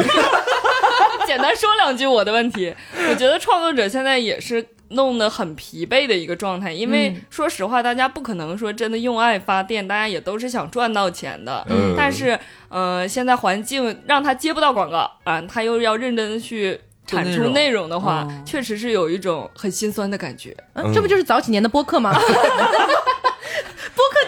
[1.28, 2.74] 简单说两句我的问题，
[3.10, 11.62] 我觉得创作者现在也是弄得很疲惫的一个状态，因为嗯说实话，大家不可能说真的用爱发电，大家也都是想赚到钱的。
[11.68, 12.38] 嗯但是，
[12.70, 20.56] 呃，现在环境让他接不到广告啊，他又要认真的去产出内容内容的话，哦确实是有一种很心酸的感觉。
[20.72, 22.10] 嗯，这不就是早几年的播客吗？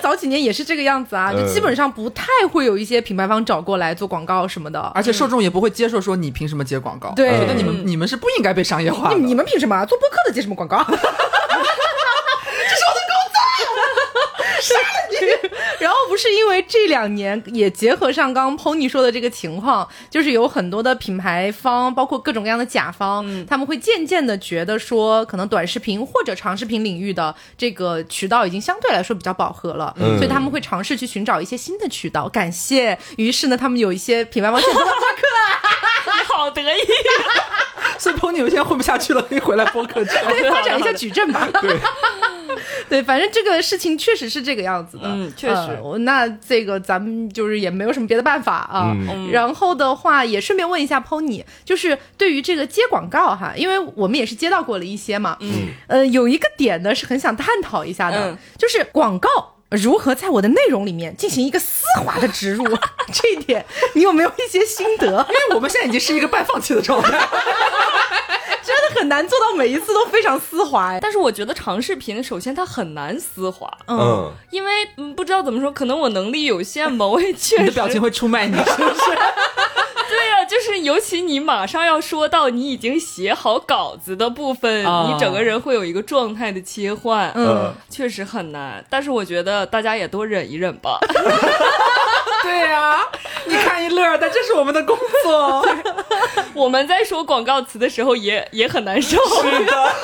[0.01, 4.81] 早几年也是这个样子啊，就基本上不太会有一些品牌方找过来做广告什么的。
[4.95, 9.17] 而且受众也不会接受说你凭什么接广告，对觉得你们你们是不应该被商业化的。
[9.17, 10.79] 你你们凭什么做播客的接什么广告？
[10.83, 11.01] 这是
[12.87, 13.39] 我的工作，
[14.61, 15.17] 杀了你！
[15.79, 32.29] 然后不是因为这两年也结合上刚刚 Pony 说的这个情况，就是有很多的品牌方，包括各种各样的甲方，他们会渐渐的觉得说，可能短视频或者长视频领域的这个渠道已经相对来说比较饱和了，嗯所以他们会尝试去寻找一些新的渠道。
[32.29, 35.23] 感谢，于是呢，他们有一些品牌方选择了播客。
[36.07, 36.81] 你好得意，
[37.99, 40.11] 所以 Pony 有一天混不下去了，可以回来播客去。
[40.29, 41.49] 对，发展一下矩阵吧。
[41.61, 41.77] 对，
[42.89, 45.05] 对，反正这个事情确实是这个样子的。
[45.05, 48.93] 嗯确实呃那这个咱们就是也没有什么别的办法啊。
[48.95, 55.37] 嗯然后的话，也顺便问一下 Pony，就是对于这个接广告哈，因为我们也是接到过了一些嘛。
[55.41, 55.69] 嗯。
[55.87, 59.57] 呃，有一个点呢是很想探讨一下的，嗯就是广告。
[59.71, 62.65] 如何在我的内容里面进行一个丝滑的植入？
[63.13, 65.07] 这一点你有没有一些心得？
[65.31, 67.11] 因为我们现在已经是一个半放弃的状态。
[68.63, 71.01] 真的很难做到每一次都非常丝滑哎。
[71.01, 79.01] 但是我觉得长视频首先它很难丝滑，嗯，因为嗯不知道怎么说，可能我能力有限吧，我也确实你的表情会出卖你，是不是？
[80.21, 88.85] 对呀、就是尤其你马上要说到你已经写好稿子的部分，啊你整个人会有一个状态的切换，嗯，确实很难。
[88.91, 90.99] 但是我觉得大家也多忍一忍吧。
[92.43, 93.01] 对呀、
[93.47, 95.67] 你看一乐，但这是我们的工作。
[96.55, 99.73] 我们在说广告词的时候也也很难受，是的，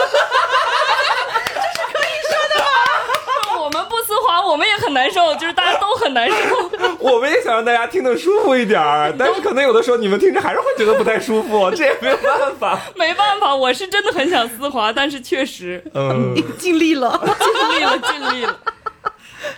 [1.55, 6.66] 这是可以说的吗 我们不丝滑，我们也很难受，就是大家都很难受。
[7.13, 12.79] 我们也想让大家听得舒服一点儿，但是可能有的时候你们听着还是会觉得不太舒服，这也没有办法。
[12.97, 17.21] 没办法，我是真的很想丝滑，但是确实嗯，尽力了。
[17.39, 18.59] 尽力了，尽力了。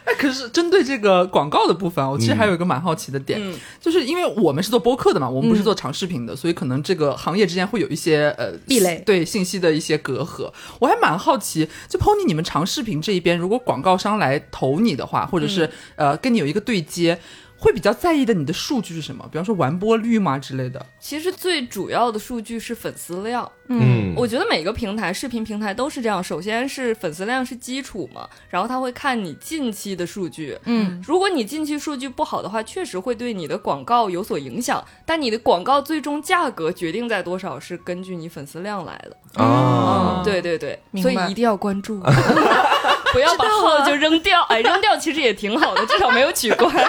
[0.05, 10.53] 哎，可是针对这个广告的部分啊，我其实还有一个蛮好奇的点，嗯就是因为我们是做播客的嘛，我们不是做长视频的，所以可能这个行业之间会有一些呃壁垒对信息的一些隔阂。
[10.79, 17.18] 我还蛮好奇，就 Pony 你们长视频这一边，如果广告商来投你的话，或者是、嗯呃跟你有一个对接。
[17.61, 19.29] 会比较在意的你的数据是什么？
[19.33, 20.87] 比方说完播率吗之类的？
[21.01, 23.51] 其实最主要的数据是粉丝量。
[23.68, 26.22] 嗯，我觉得每个平台，视频平台都是这样。
[26.22, 30.59] 首先是粉丝量是基础嘛，然后他会看你近期的数据。
[30.64, 34.83] 嗯，如果你近期数据不好的话，确实会对你的广告有所影响。
[35.04, 39.42] 但你的广告最终价格决定在多少，是根据你粉丝量来的。
[39.42, 42.00] 啊，对对对，所以一定要关注，
[43.12, 44.42] 不要把号就扔掉。
[44.44, 46.72] 哎，扔掉其实也挺好的，至少没有取关。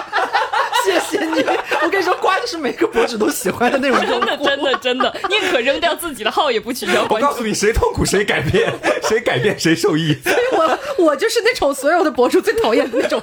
[0.82, 1.44] 谢谢你，
[1.82, 7.28] 我跟你说，瓜就是每个博主都喜欢的那种 真的真的真的，宁可扔掉自己的号，也不取消我关注。
[7.28, 8.72] 告诉你，谁痛苦谁改变，
[9.08, 10.14] 谁改变谁受益。
[10.22, 13.22] 所以我我就是那种所有的博主最讨厌的那种。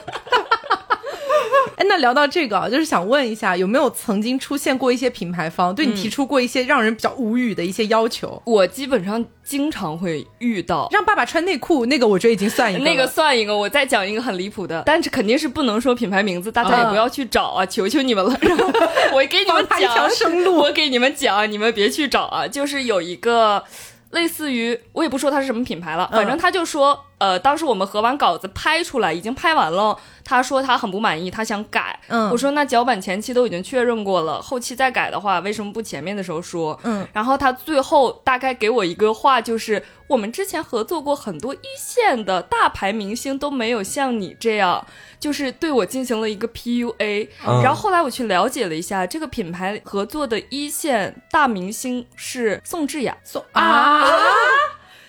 [1.75, 8.41] 哎，那聊到这个啊，就是想问一下，有没有曾经出现过一些品牌方对你提出过一些让人比较无语的一些要求？
[8.45, 10.87] 我基本上经常会遇到。
[10.91, 18.35] 让爸爸穿内裤，那个我觉得已经算一个那个算一个，我再讲一个很离谱的，但是肯定是不能说品牌名字，大家也不要去找啊，求求你们了。
[18.41, 18.65] 然后
[19.13, 22.47] 我给你们讲一条讲生路我给你们讲，你们别去找啊。
[22.47, 23.63] 就是有一个
[24.11, 31.99] 类似于，我也不说它是什么品牌了，嗯反正他就说，呃，当时我们合完稿子拍出来，已经拍完了，他说他很不满意，他想改。
[32.07, 36.79] 嗯我说那脚本前期都已经确认过了，后期再改的话，为什么不前面的时候说？
[36.83, 44.85] 嗯，然后他最后大概给我一个话，就是我们之前合作过很多一线的大牌明星都没有像你这样，
[45.19, 47.29] 就是对我进行了一个 PUA。
[47.47, 54.03] 嗯然后后来我去了解了一下，这个品牌合作的一线大明星是宋智雅，宋啊，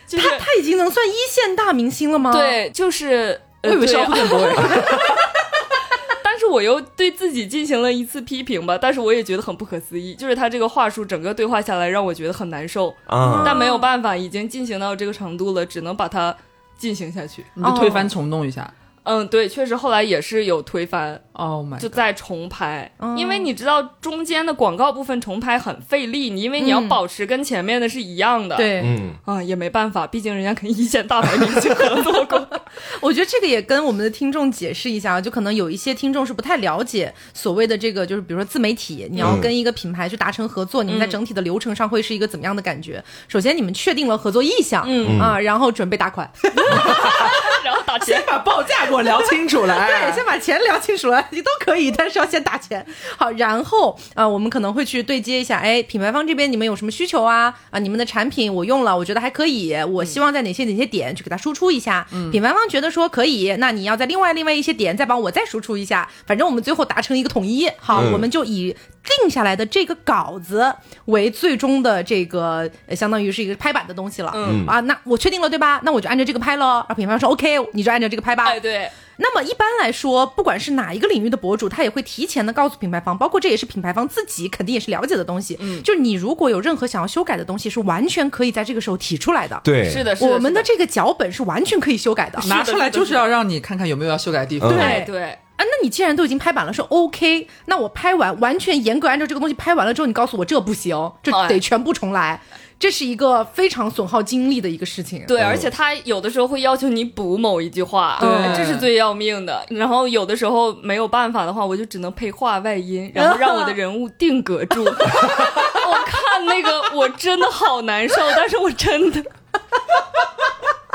[0.09, 3.41] 就是他他已经能算一线大明星了吗？，对，就是。
[3.61, 4.55] 呃我以为是对啊奥电波哎。
[6.23, 16.37] 但是我又对自己进行了一次批评吧，但是我也觉得很不可思议，就是他这个话术整个对话下来让我觉得很难受，啊，但没有办法，已经进行到这个程度了，只能把它
[16.77, 17.45] 进行下去。
[17.55, 18.73] 你就推翻重弄一下。
[19.09, 28.55] 嗯，对，确实后来也是有推翻，Oh my，就再重拍，哦因为你知道中间的广告部分重拍很费力，你因为你要嗯保持跟前面的是一样的。。
[28.57, 32.47] 对，嗯，啊，也没办法，毕竟人家跟一线大牌明星合作过。
[33.01, 43.03] 我觉得这个也跟我们的听众解释一下啊，就可能有一些听众是不太了解所谓的这个，就是比如说自媒体，你要嗯跟一个品牌去达成合作，你们在整体的流程上会是一个怎么样的感觉？
[43.27, 46.31] 首先，你们确定了合作意向，嗯啊，然后准备打款，
[47.65, 52.85] 然后打钱先，把报价给我聊清楚了 对，先把钱聊清楚了，你都可以，但是要先打钱。
[53.17, 57.55] 好，然后啊、我们可能会去对接一下，哎，品牌方这边你们有什么需求啊？
[57.71, 62.05] 啊，你们的产品我用了，我觉得还可以，我希望在哪些哪些点去给它输出一下。
[62.33, 67.71] 品牌方觉得说可以，那你要在另外另外一些点再帮我再输出一下，反正我们最后达成一个统一。
[67.79, 68.75] 好，嗯我们就以
[69.21, 70.75] 定下来的这个稿子
[71.07, 74.33] 为最终的这个，呃相当于是一个拍板的东西了。
[74.35, 75.81] 嗯啊，那我确定了对吧？
[75.85, 76.67] 那我就按照这个拍喽。
[76.79, 78.45] 然后品牌方说 OK，你就按照这个拍吧。
[78.47, 78.78] 哎，对，
[79.21, 85.57] 那么一般来说，不管是哪一个领域的博主，他也会提前的告诉品牌方，包括这也是品牌方自己肯定也是了解的东西。
[85.61, 92.39] 嗯，就是你如果有任何想要修改的东西，是完全可以在这个时候提出来的。，对，是的，是的，我们的这个脚本是完全可以修改的。
[92.47, 94.69] 拿出来就是要让你看看有没有要修改的地方。
[94.69, 102.41] 嗯对哎，对，啊，那你既然都已经拍板了，说 OK，那我拍完完全严格按照这个东西拍完了之后，你告诉我这不行，这哎得全部重来，
[102.79, 105.25] 这是一个非常损耗精力的一个事情。
[105.27, 109.67] 对，而且他有的时候会要求你补某一句话，对这是最要命的。
[109.71, 114.85] 然后有的时候没有办法的话，我就只能配话外音，然后让我的人物定格住。
[114.87, 119.25] 我看那个我真的好难受，但是我真的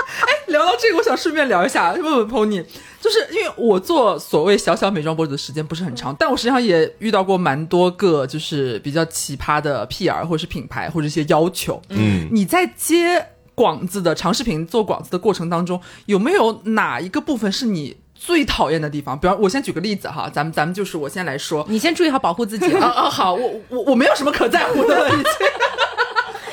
[0.47, 2.63] 聊到这个，我想顺便聊一下，问问 Pony，
[3.01, 11.81] 就是因为我做所谓小小美妆博主的时间不是很长，但我实际上也遇到过蛮多个就是比较奇葩的 PR 或者是品牌或者一些要求。
[11.89, 13.25] 嗯，你在接
[13.55, 19.17] 广子的长视频做广子的过程当中，有没有哪一个部分是你最讨厌的地方？
[19.19, 23.01] 比方，我先举个例子哈，咱们咱们就是我先来说，你先注意好保护自己啊啊。
[23.03, 25.23] 啊，好，我我我没有什么可在乎的了，已经。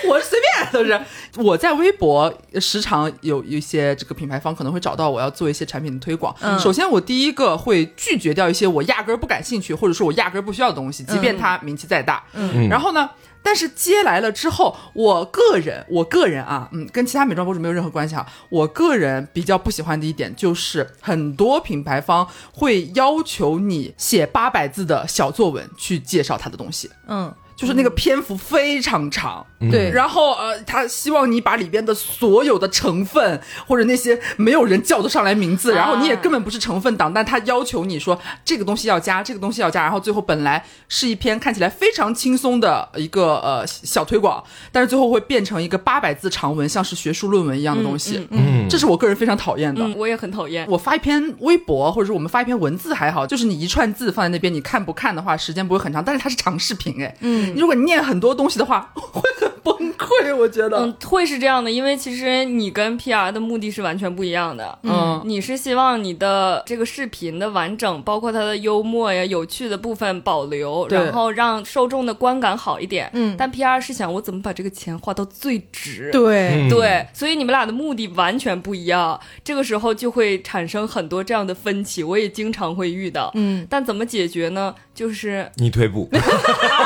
[0.09, 1.01] 我是随便都是，
[1.37, 6.35] 我在微博时常有一些这个品牌方可能会找到我要做一些产品的推广。
[6.41, 12.25] 嗯首先，我第一个会拒绝掉一些我压根儿不感兴趣，或者说我压根儿不需要的东西，即便它名气再大。
[12.35, 13.11] 嗯然后呢，
[13.43, 18.27] 但是接来了之后，我个人，我个人啊，嗯，跟其他美妆博主没有任何关系啊。
[18.49, 26.91] 我个人比较不喜欢的一点就是，很多品牌方会要求你写八百字的小作文去介绍他的东西。
[27.09, 29.91] 嗯，就是那个篇幅非常长，对。
[29.91, 44.43] 然后呃，他希望你把里边的所有的成分或者那些没有人叫得上来名字，然后你也根本不是成分党，但他要求你说这个东西要加，这个东西要加，然后最后本来是一篇看起来非常轻松的一个呃小推广，
[44.73, 49.83] 但是最后会变成一个八百字长文，像是学术论文一样的东西，嗯这是我个人非常讨厌的。
[49.83, 50.67] 嗯，我也很讨厌。
[50.71, 56.03] 我发一篇微博，或者是我们发一篇文字还好，就是你一串字放在那边，你看不看的话，时间不会很长。
[56.03, 60.79] 但是它是长视频，哎，嗯，如果你念很多东西的话， 会很崩溃，我觉得。
[60.79, 64.79] 嗯，会是这样的，因为其实你跟 PR 的目的是完全不一样的。
[64.83, 73.11] 嗯你是希望你的这个视频的完整，包括它的幽默呀、有趣的部分保留，然后让受众的观感好一点。
[73.13, 76.11] 嗯但 PR 是想我怎么把这个钱花到最值。
[76.11, 83.31] 对，嗯对，所以你们俩的目的完全不一样，这个时候就会产生很多这样的分歧，我也经常会遇到。
[83.35, 84.75] 嗯，但怎么解决呢？
[84.95, 86.09] 就是你退步，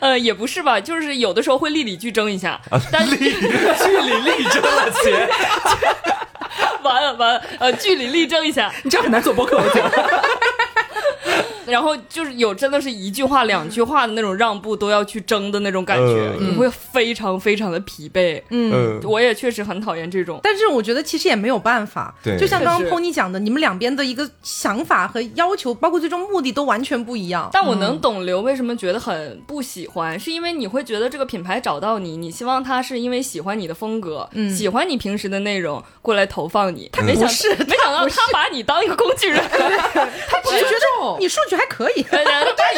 [0.00, 2.60] 呃，也不是吧，就是有的时候会粒理俱争一下，
[2.90, 5.28] 但是 据理力争了姐。
[6.82, 10.24] 完了完了，呃，据理力争一下，你这样很难做播客，我觉得。
[11.66, 18.42] 然后就是有真的是一句话、两句话的那种让步都要去争的那种感觉，嗯你会非常非常的疲惫。
[18.50, 20.40] 嗯，我也确实很讨厌这种。
[20.42, 27.48] 但是我觉得其实也没有办法，对就像刚刚 Pony 讲的，你们两边的一个想法和要求，包括最终目的都完全不一样。
[27.52, 36.88] 但我能懂刘为什么觉得很不喜欢，是因为你会觉得这个品牌找到你，你希望他是因为喜欢你的风格，嗯喜欢你平时的内容过来投放你。
[36.92, 42.20] 他没想没想到他把你当一个工具人， 他只是觉得你数据还可以，对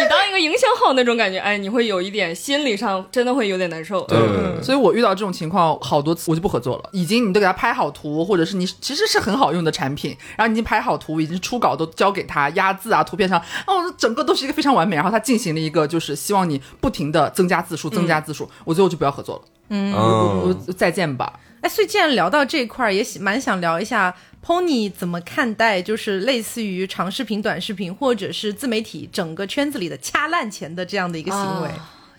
[0.02, 4.06] 你当一个营销号那种感觉，哎，你会有一点心理上真的会有点难受。
[4.10, 6.88] 嗯所以我遇到这种情况好多次，我就不合作了。
[6.92, 14.96] 已经你都给他拍好图，或者是你其实是很好用的产品，然后你已经拍好图，已经初稿都交给他，压字啊，图片上，哦，整个都是一个非常完美。
[14.96, 19.42] 然后他进行了一个就是希望你不停的增加字数，增加字数，我最后就不要合作了。
[19.68, 21.38] 嗯我我再见吧。
[21.60, 24.14] 哎，所以既然聊到这块儿，也喜蛮想聊一下
[24.47, 31.70] Pony 怎么看待，就是类似于长视频、短视频或者是自媒体整个圈子里的掐烂钱的这样的一个行为。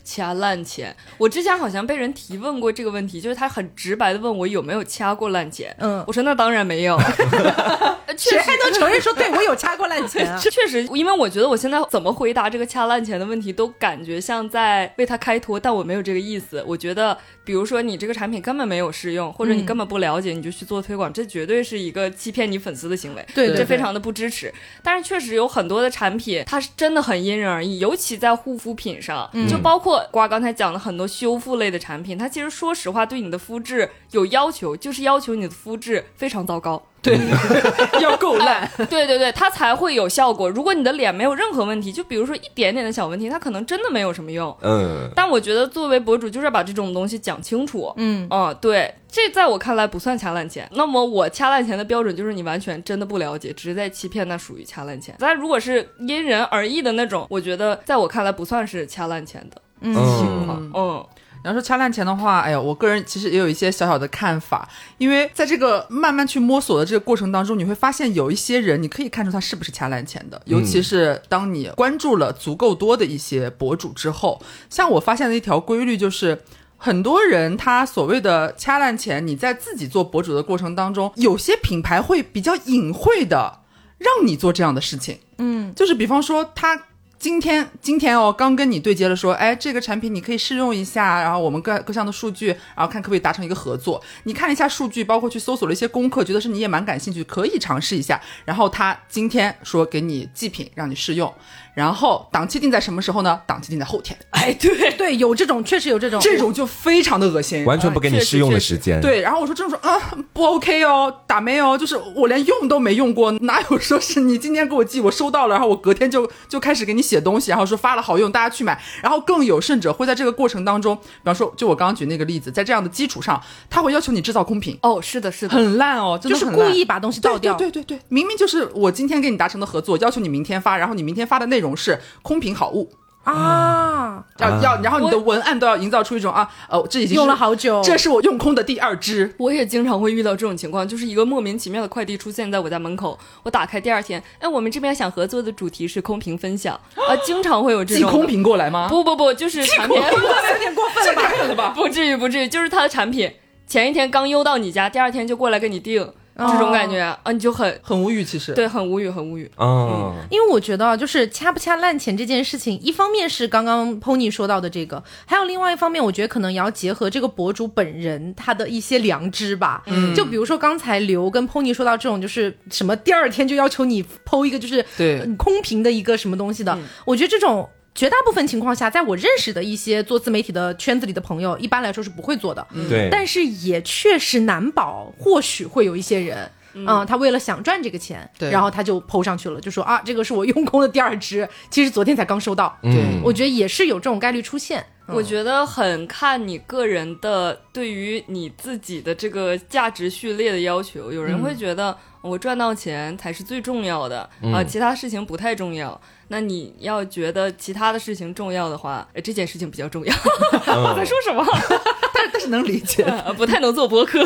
[0.08, 5.76] 掐烂钱，我之前好像被人提问过这个问题，就是他很直白的问我有没有掐过烂钱。
[5.80, 6.98] 嗯我说那当然没有
[8.16, 10.40] 确实谁还能承认说对我有掐过烂钱啊？
[10.42, 16.64] 确实，因为我觉得我现在怎么回答这个掐烂钱的问题，都感觉像在为他开脱，但我没有这个意思。
[16.66, 23.24] 我觉得，比如说你这个产品根本没有试用，或者你根本不了解，你就去做推广，这绝对是一个欺骗你粉丝的行为。
[23.36, 24.52] 对对对这非常的不支持。
[24.82, 36.82] 但是确实有很多的产品，它是真的很因人而异，尤其在护肤品上，就包括瓜刚才讲的很多修复类的产品，它其实说实话对你的肤质有要求，就是要求你的肤质非常糟糕。
[37.00, 37.16] 对，
[38.02, 38.70] 要够烂。
[38.90, 40.50] 对对对，它才会有效果。
[40.50, 44.54] 如果你的脸没有任何问题，就比如说一点点的小问题，它可能真的没有什么用。
[44.62, 47.94] 嗯，但我觉得作为博主，就是要把这种东西讲清楚。
[47.96, 50.68] 嗯，哦，对，这在我看来不算掐烂钱。
[50.74, 55.16] 那么我掐烂钱的标准就是你完全真的不了解，只是在欺骗，那属于掐烂钱。
[55.20, 60.72] 但如果是因人而异的那种，我觉得在我看来不算是掐烂钱的情嗯况。
[60.74, 61.06] 嗯，
[61.44, 64.68] 然后说掐烂钱的话，哎呀，我个人其实也有一些小小的看法，
[64.98, 76.42] 因为在这个慢慢去摸索的这个过程当中，你会发现有一些人，你可以看出他是不是掐烂钱的，尤其是当你关注了足够多的一些博主之后，像我发现的一条规律就是。
[76.80, 83.62] 很多人他所谓的掐烂钱，你在自己做博主的过程当中，有些品牌会比较隐晦的
[83.98, 85.18] 让你做这样的事情。
[85.40, 86.80] 嗯，就是比方说他。
[87.20, 94.02] 今天今天哦，刚跟你对接了，说，哎，这个产品你可以试用一下，然后我们各各项的数据，然后看可不可以达成一个合作。
[94.24, 98.22] 你看一下数据，包括去搜索了一些功课，觉得是你也蛮感兴趣，可以尝试一下。
[98.46, 101.34] 然后他今天说给你祭品，让你试用。
[101.78, 103.40] 然后档期定在什么时候呢？
[103.46, 104.18] 档期定在后天。
[104.32, 109.00] 哎，对 对，有这种，确实有这种，这种就非常的恶心，完全不给你试用的时间。
[109.00, 110.02] 对，然后我说这种说啊
[110.34, 118.82] 不 OK 哦，打没有，就是我连用都没用过，哪有说是你今天给我寄，我收到了，然后我隔天就就开始给你写东西，然后说发了好用，大家去买。
[119.04, 124.76] 然后更有甚者会在这个过程当中，比方说就我刚刚举那个例子，在这样的基础上，他会要求你制造空瓶。
[124.82, 127.54] 哦，是的，是的，很烂哦，就是故意把东西倒掉。
[127.54, 132.58] 对对对，明明就是我今天跟你达成的合作，要求你明天发，然后你明天发的内容是空瓶。
[132.58, 132.92] 好物
[133.24, 139.36] 啊，要要，然后你的文案都要营造出一种啊，呃，这已经用了好久，这是我用空的第二支。
[139.38, 148.88] 我也经常会遇到这种情况，就是一个莫名其妙的快递出现在我家门口，我打开第二天，哎，我们这边想合作的主题是空瓶分享啊，经常会有这种寄空瓶过来吗？
[148.90, 151.74] 不不不，就是产品有点 过分了吧？
[151.76, 153.32] 不至于不至于，就是他的产品
[153.68, 156.12] 前一天刚邮到你家，第二天就过来给你订。
[156.38, 159.50] 这种感觉啊，你就很很无语，其实对，很无语，很无语。
[159.58, 169.82] 嗯，因为我觉得就是掐不掐烂钱这件事情，一方面是刚刚 Pony 说到的这个，还有另外一方面，我觉得可能也要结合这个博主本人他的一些良知吧。
[169.88, 177.68] 嗯，就比如说刚才刘跟 Pony 说到这种，就是什么第二天就要求你剖一个就是对空瓶的一个什么东西的，我觉得这种。
[177.98, 182.66] 绝大部分情况下，在我认识的一些做自媒体的圈子里的朋友，一般来说是不会做的。
[182.88, 192.78] 对，但是也确实难保，或许会有一些人，嗯，他为了想赚这个钱，对，然后他就抛上去了，就说啊，这个是我用空的第二支， 其实昨天才刚收到。
[192.84, 194.86] 对，我觉得也是有这种概率出现。
[195.08, 201.12] 我觉得很看你个人的对于你自己的这个价值序列的要求。
[201.14, 206.00] 有人会觉得我赚到钱才是最重要的啊，其他事情不太重要。
[206.30, 210.14] 那你要觉得其他的事情重要的话，这件事情比较重要。
[210.54, 211.46] 我在说什么？
[212.14, 213.04] 但但是能理解，
[213.38, 214.26] 不太能做播客。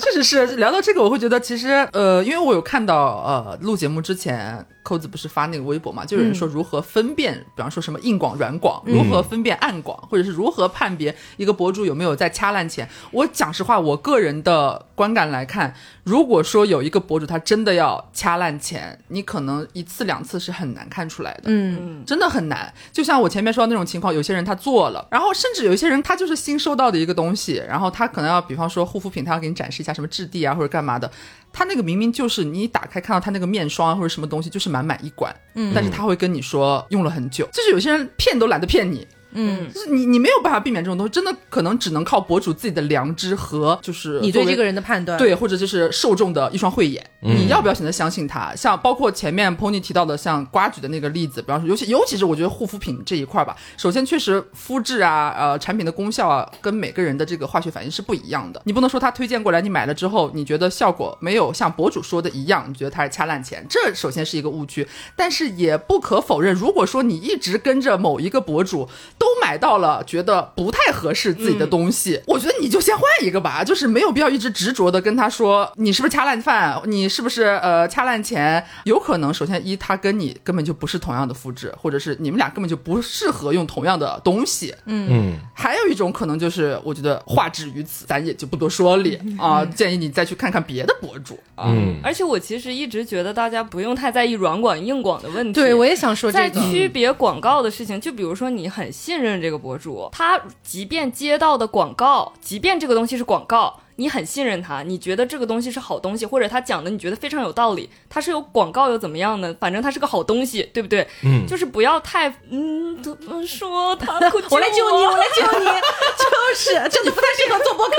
[0.00, 2.94] 确实是聊到这个，我会觉得其实呃，因为我有看到
[3.24, 4.64] 呃，录节目之前。
[4.86, 6.04] 扣子不是发那个微博嘛？
[6.04, 12.88] 就有人说如何分辨，比方说什么硬广、软广，如何分辨暗广，或者是如何判别一个博主有没有在掐烂钱？
[13.10, 15.74] 我讲实话，我个人的观感来看，
[16.04, 22.72] 如果说有一个博主他真的要掐烂钱，你可能一次两次是很难看出来的，嗯，真的很难。
[22.92, 31.10] 就像我前面说的那种情况，有些人他做了，然后甚至有一些人他就是新收到的一个东西，然后他可能要比方说护肤品，他要给你展示一下什么质地啊或者干嘛的。
[31.56, 39.08] 他那个明明就是你打开看到他那个面霜啊或者什么东西，就是满满一管，嗯，但是他会跟你说用了很久，就是有些人骗都懒得骗你。
[39.32, 48.54] 嗯，就是你，你没有办法避免这种东西，真的可能只能靠博主自己的良知和就是你对这个人的判断，对，或者就是受众的一双慧眼，你要不要选择相信他？
[48.54, 68.88] 像包括前面 Pony 提到的，像瓜举的那个例子，比方说，尤其尤其是我觉得护肤品这一块吧，首先确实肤质啊，呃，产品的功效啊，跟每个人的这个化学反应是不一样的，你不能说他推荐过来，你买了之后，你觉得效果没有像博主说的一样，你觉得他是掐烂钱，这首先是一个误区，但是也不可否认，如果说你一直跟着某一个博主
[69.18, 70.02] 都买到了。
[70.06, 78.64] 觉得不太合适自己的东西，我觉得你就先换一个吧，就是没有必要一直执着的跟他说你是不是掐烂饭，你是不是呃掐烂钱？
[78.84, 84.74] 有可能首先一他跟你根本就不是同样的肤质，或者是你们俩根本就不适合用同样的东西。
[84.86, 91.66] 嗯嗯，还有一种可能就是我觉得话止于此，咱也就不多说了啊，建议你再去看看别的博主啊。
[91.68, 95.52] 嗯，而且我其实一直觉得大家不用太在意软广硬广的问题。
[95.52, 96.46] 对，我也想说这个。
[96.46, 100.08] 在区别广告的事情，就比如说你很信任这个博主。
[100.10, 109.54] 他即便接到的广告，即便这个东西是广告，你很信任他，你觉得这个东西是好东西，或者他讲的你觉得非常有道理，他是有广告又怎么样呢？
[109.60, 111.06] 反正他是个好东西，对不对？
[111.22, 114.14] 嗯，就是不要太嗯，怎么说他？
[114.50, 115.66] 我来救你，我来救你，
[116.18, 117.94] 就是，就你不太适合做播客。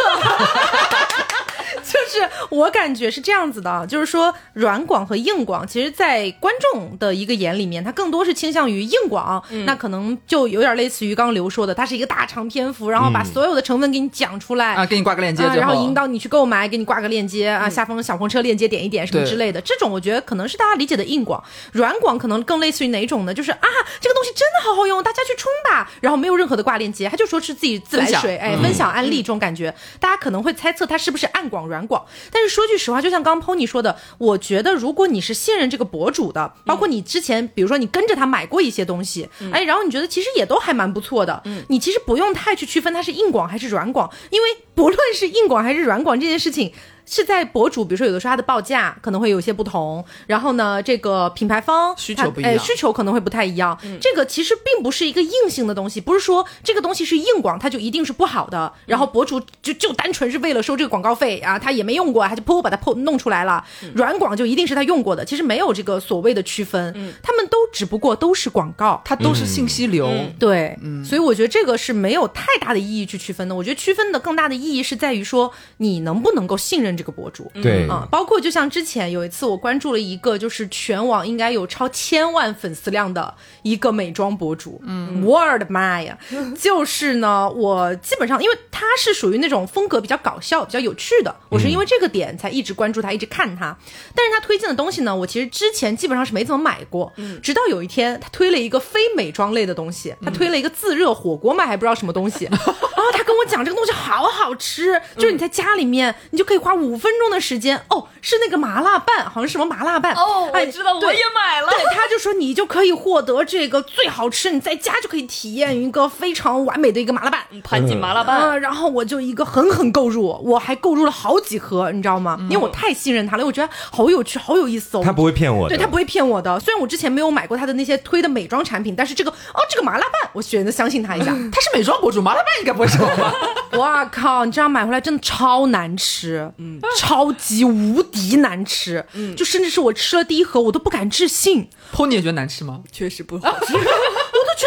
[1.84, 21.44] 就是我感觉是这样子的，就是说软广和硬广，其实，在观众的一个眼里面，它更多是倾向于硬广，那可能就有点类似于刚刚刘说的，它是一个大长篇幅，然后把所有的成分给你讲出来啊，给你挂个链接，然后引导你去购买，给你挂个链接啊，下方小黄车链接点一点什么之类的，这种我觉得可能是大家理解的硬广。
[21.72, 23.34] 软广可能更类似于哪种呢？
[23.34, 23.68] 就是啊，
[24.00, 46.74] 这个东西真的好好用，大家去冲吧，然后没有任何的挂链接，他就说是自己自来水，哎，分享案例这种感觉，大家可能会猜测他是不是暗广软广，但是说句实话，就像刚刚 Pony 说的，我觉得如果你是信任这个博主的，包括你之前，比如说你跟着他买过一些东西，哎，然后你觉得其实也都还蛮不错的，嗯，你其实不用太去区分它是硬广还是软广，因为不论是硬广还是软广这件事情。
[47.08, 53.76] 是在博主，比如说有的时候他的报价可能会有些不同，然后呢，这个品牌方需求不一样哎需求可能会不太一样。
[54.02, 58.72] 这个其实并不是一个硬性的东西，不是说这个东西是硬广，它就一定是不好的。
[58.86, 63.64] 然后博主就就单纯是为了收这个广告费啊，他也没用过，他就噗把它破弄出来了。
[63.96, 66.94] 软广就一定是他用过的，其实没有这个所谓的区分，
[67.24, 69.02] 他们都只不过都是广告。
[69.06, 70.10] 它都是信息流。
[70.40, 73.56] 对，所以我觉得这个是没有太大的意义去区分的。
[73.56, 77.50] 我觉得区分的更大的意义是在于说你能不能够信任这个博主。
[77.62, 77.88] 对。
[77.88, 86.18] 啊，包括就像之前有一次我关注了一个，就是全网应该有超千万粉丝量的一个美妆博主，嗯，我的妈呀！
[86.60, 93.78] 就是呢，我基本上因为他是属于那种风格比较搞笑、比较有趣的，我是因为这个点才一直关注他，一直看他。
[94.16, 111.68] 但是他推荐的东西呢，我其实之前基本上是没怎么买过，直到有一天他推了一个非美妆类的东西，他推了一个自热火锅嘛，还不知道什么东西，然 后他跟我讲这个东西好好吃，就是你在家里面你就可以花五分钟的时间，哦，是那个麻辣拌，好像是什么麻辣拌，哦，哎我知道，我对也买了。
[111.70, 117.42] 对，他就说你就可以获得这个最好吃，你在家就可以体验一个非常完美的一个麻辣拌。
[117.64, 122.38] 盘锦麻辣拌，啊、然后我就一个狠狠购入，我还购入了好几盒，你知道吗？
[122.50, 125.02] 因为我太信任他了，我觉得好有趣，好有意思哦。
[125.04, 126.60] 他不会骗我的，对他不会骗我的。
[126.60, 131.26] 虽然我之前没有买过他的那些推的美妆产品，但是这个哦，这个麻辣拌，我选择相信他一下。
[131.52, 133.34] 他是美妆博主，麻辣拌应该不会是我吧？
[133.78, 134.44] 哇靠！
[134.46, 141.70] 你这样买回来真的超难吃，嗯，超级无敌难吃，嗯，就甚至是我吃了第一盒，我都不敢置信。
[141.94, 142.82] Pony 也觉得难吃吗？
[142.92, 143.74] 确实不好吃。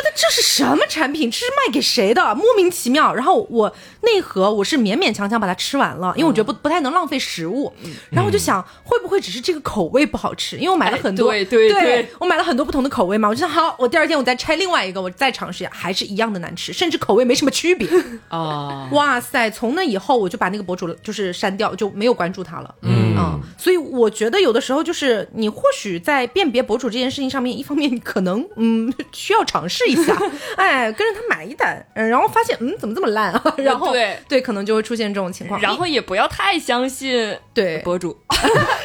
[0.01, 1.31] 我都觉得这是什么产品？
[1.31, 2.35] 这是卖给谁的？
[2.35, 3.15] 莫名其妙。
[3.15, 7.71] 然后我那盒我是勉勉强强把它吃完了，因为我觉得不不太能浪费食物。
[8.11, 10.57] 然后我就想，会不会只是这个口味不好吃？
[10.57, 11.83] 因为我买了很多，哎对对。
[11.83, 13.29] 对我买了很多不同的口味嘛。
[13.29, 17.87] 我就想，好，我第二天我再拆另外一个，我再尝试一下，还是一样的难吃，甚至口味没什么区别。
[18.29, 19.51] 啊，哇塞！
[19.51, 22.75] 从那以后我就把那个博主就是删掉，就没有关注他了。
[22.83, 23.11] 嗯
[23.59, 30.17] 所以我觉得有的时候就是你或许在辨别博主这件事情上面，一方面你可能嗯需要尝试一下，
[30.57, 35.61] 哎，跟着他买一单，嗯然后发现嗯怎么这么烂啊， 然后对对，可能就会出现这种情况。
[35.61, 38.17] 然后也不要太相信对博主。
[38.29, 38.37] 啊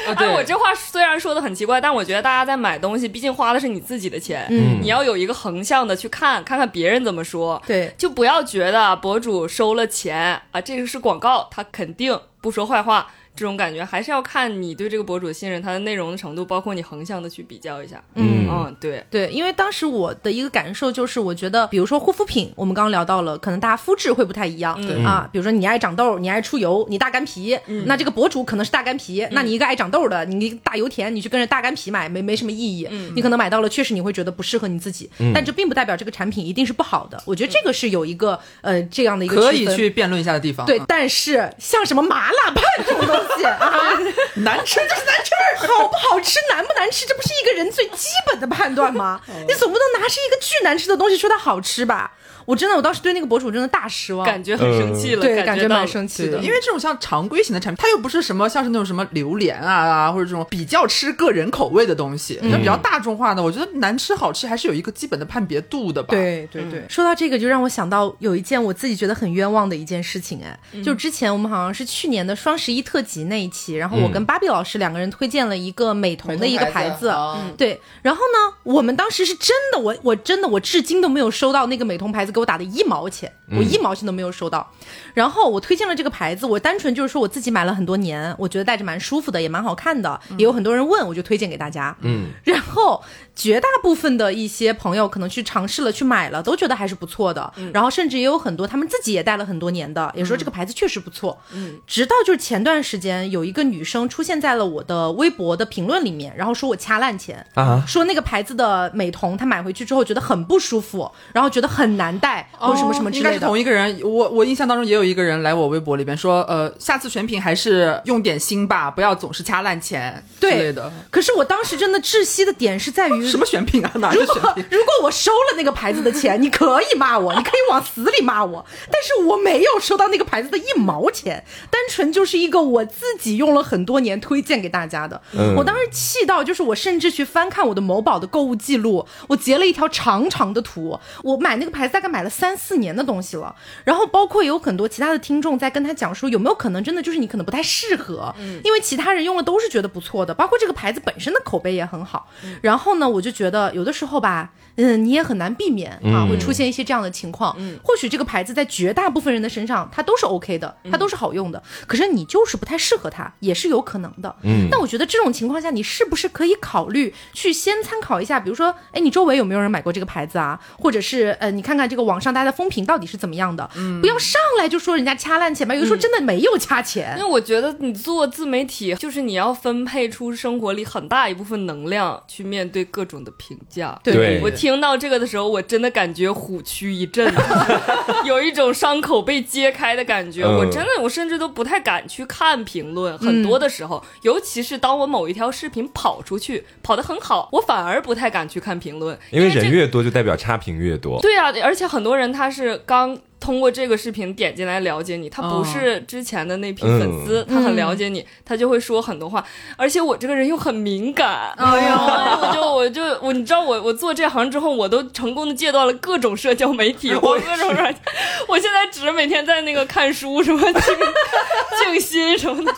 [0.08, 7.62] 哎，对我这话虽然说的很奇怪，但我觉得大家在买东西，毕竟花的是你自己的钱，嗯你要有一个横向的去看，看看别人怎么说。
[7.66, 13.08] 对就不要觉得博主收了钱啊，这个是广告，他肯定不说坏话。
[13.36, 18.02] 这种感觉还是要看你对这个博主的信任，他的内容的程度，包括你横向的去比较一下。
[18.16, 24.74] 嗯嗯，对，对，因为当时我的一个感受就是，我觉得，比如说护肤品，我们刚刚聊到了，可能大家肤质会不太一样、
[25.04, 25.28] 啊。
[25.32, 32.88] 比如说你爱长痘，你爱出油，你大干皮，那这个博主可能是大干皮，那你一个爱长痘的，你一个大油田，你去跟着大干皮买，没没什么意义。
[33.16, 37.22] 你可能买到了，确实你会觉得不适合你自己，但这并不代表这个产品一定是不好的。
[37.26, 40.66] 我觉得这个是有一个呃这样的一个可以去辩论一下的地方。
[40.66, 44.00] 对啊，但是像什么麻辣拌这种东西啊，
[44.36, 45.32] 难吃就是难吃。
[45.68, 49.22] 好不好吃、难不难吃，这不是一个人最基本的判断吗？
[49.48, 52.12] 你总不能拿是一个巨难吃的东西说它好吃吧？
[52.46, 56.38] 我真的，我当时对那个博主真的大失望，感觉很生气了，对，感觉蛮生气的。
[56.40, 63.42] 因为这种像常规型的产品，它又不是什么像是那种什么榴莲啊啊，或者这种比较吃个人口味的东西，就比较大众化的。
[63.42, 84.70] 我觉得难吃好吃还是有一个基本的判别度的吧。，对对对，说到这个，就让我想到有一件我自己觉得很冤枉的一件事情，哎，就之前我们好像是去年的双十一特辑那一期，然后我跟芭比老师两个人推荐了一个美瞳的一个牌子，啊对，然后呢，我们当时是真的，我我真的我至今都没有收到那个美瞳牌子给我打的一毛钱，我一毛钱都没有收到。
[85.14, 91.96] 然后我推荐了这个牌子，我单纯就是说我自己买了很多年，我觉得戴着蛮舒服的，也蛮好看的，也有很多人问，我就推荐给大家。
[92.02, 93.02] 嗯，然后
[93.36, 97.52] 绝大部分的一些朋友可能去尝试了，去买了，都觉得还是不错的。
[97.74, 101.38] 然后甚至也有很多他们自己也戴了很多年的，也说这个牌子确实不错。
[101.52, 113.40] 嗯，直到就是前段时间有一个女生出现在了我的微博的评论里面，然后说我掐烂钱啊说那个牌子的美瞳她买回去之后觉得很不舒服，然后觉得很难戴，或者什么什么之哦应该是。
[113.40, 113.86] 同一个人。
[114.04, 120.92] 我我印象当中也有一个人来我微博里边说，呃，下次选品还是用点心吧，不要总是掐烂钱之对类的。
[121.10, 123.92] 可是我当时真的窒息的点是在于 什么选品啊？
[123.96, 124.66] 哪如果个选品？
[124.72, 135.22] 如果我收了那个牌子的钱， 你可以骂我，你可以往死里骂我，但是我没有收到那个牌子的一毛钱，单纯就是一个我自己用了很多年推荐给大家的。
[135.38, 152.28] 嗯我当时气到，就是我甚至去翻看我的某宝的购物记录，我截了一条长长的图，我买那个牌子大概买了三四年的东西了，然后包括有很多其他的听众在跟他讲说，有没有可能真的就是你可能不太适合，因为其他人用了都是觉得不错的，包括这个牌子本身的口碑也很好。
[152.62, 157.56] 然后呢，我就觉得有的时候吧，嗯，你也很难避免啊，会出现一些这样的情况。
[157.58, 164.36] 嗯或许这个牌子在绝大部分人的身上，它都是 OK 的，它都是好用的，可是你就是不太适合它，也是有可能的。
[164.44, 170.60] 嗯那我觉得这种情况下，你是不是可以考虑去先参考一下，比如说，哎，你周围有没有人买过这个牌子啊？
[170.78, 173.70] 或者是呃，你看看这个网上大家的风评到底是怎么样的？
[173.76, 177.24] 嗯不要上来就说人家掐烂钱吧，有的时候真的没有掐钱因。
[177.24, 184.00] 为我觉得你做自媒体，就是你要分配出生活里很大一部分能量去面对各种的评价。
[184.04, 187.32] 对我听到这个的时候，我真的感觉虎躯一震，
[188.26, 190.44] 有一种伤口被揭开的感觉。
[190.44, 193.16] 嗯我真的，我甚至都不太敢去看评论。
[193.20, 201.22] 很多的时候，尤其是当我某一条视频跑出去，跑得很好，我反而不太敢去看评论，因为人越多就代表差评越多。
[201.22, 205.64] 对啊，而且很多人他是刚通过这个视频点进来了解你，他不哦。
[205.64, 209.46] 是之前的那批粉丝，他很了解你，他就会说很多话。
[209.78, 218.02] 而且我这个人又很敏感，哎呀， 我就我就我，你知道我我做这行之后，我都成功的戒断了各种社交媒体， 我各种软件，
[218.48, 220.82] 我现在只每天在那个看书，什么静
[221.94, 222.74] 静心什么的，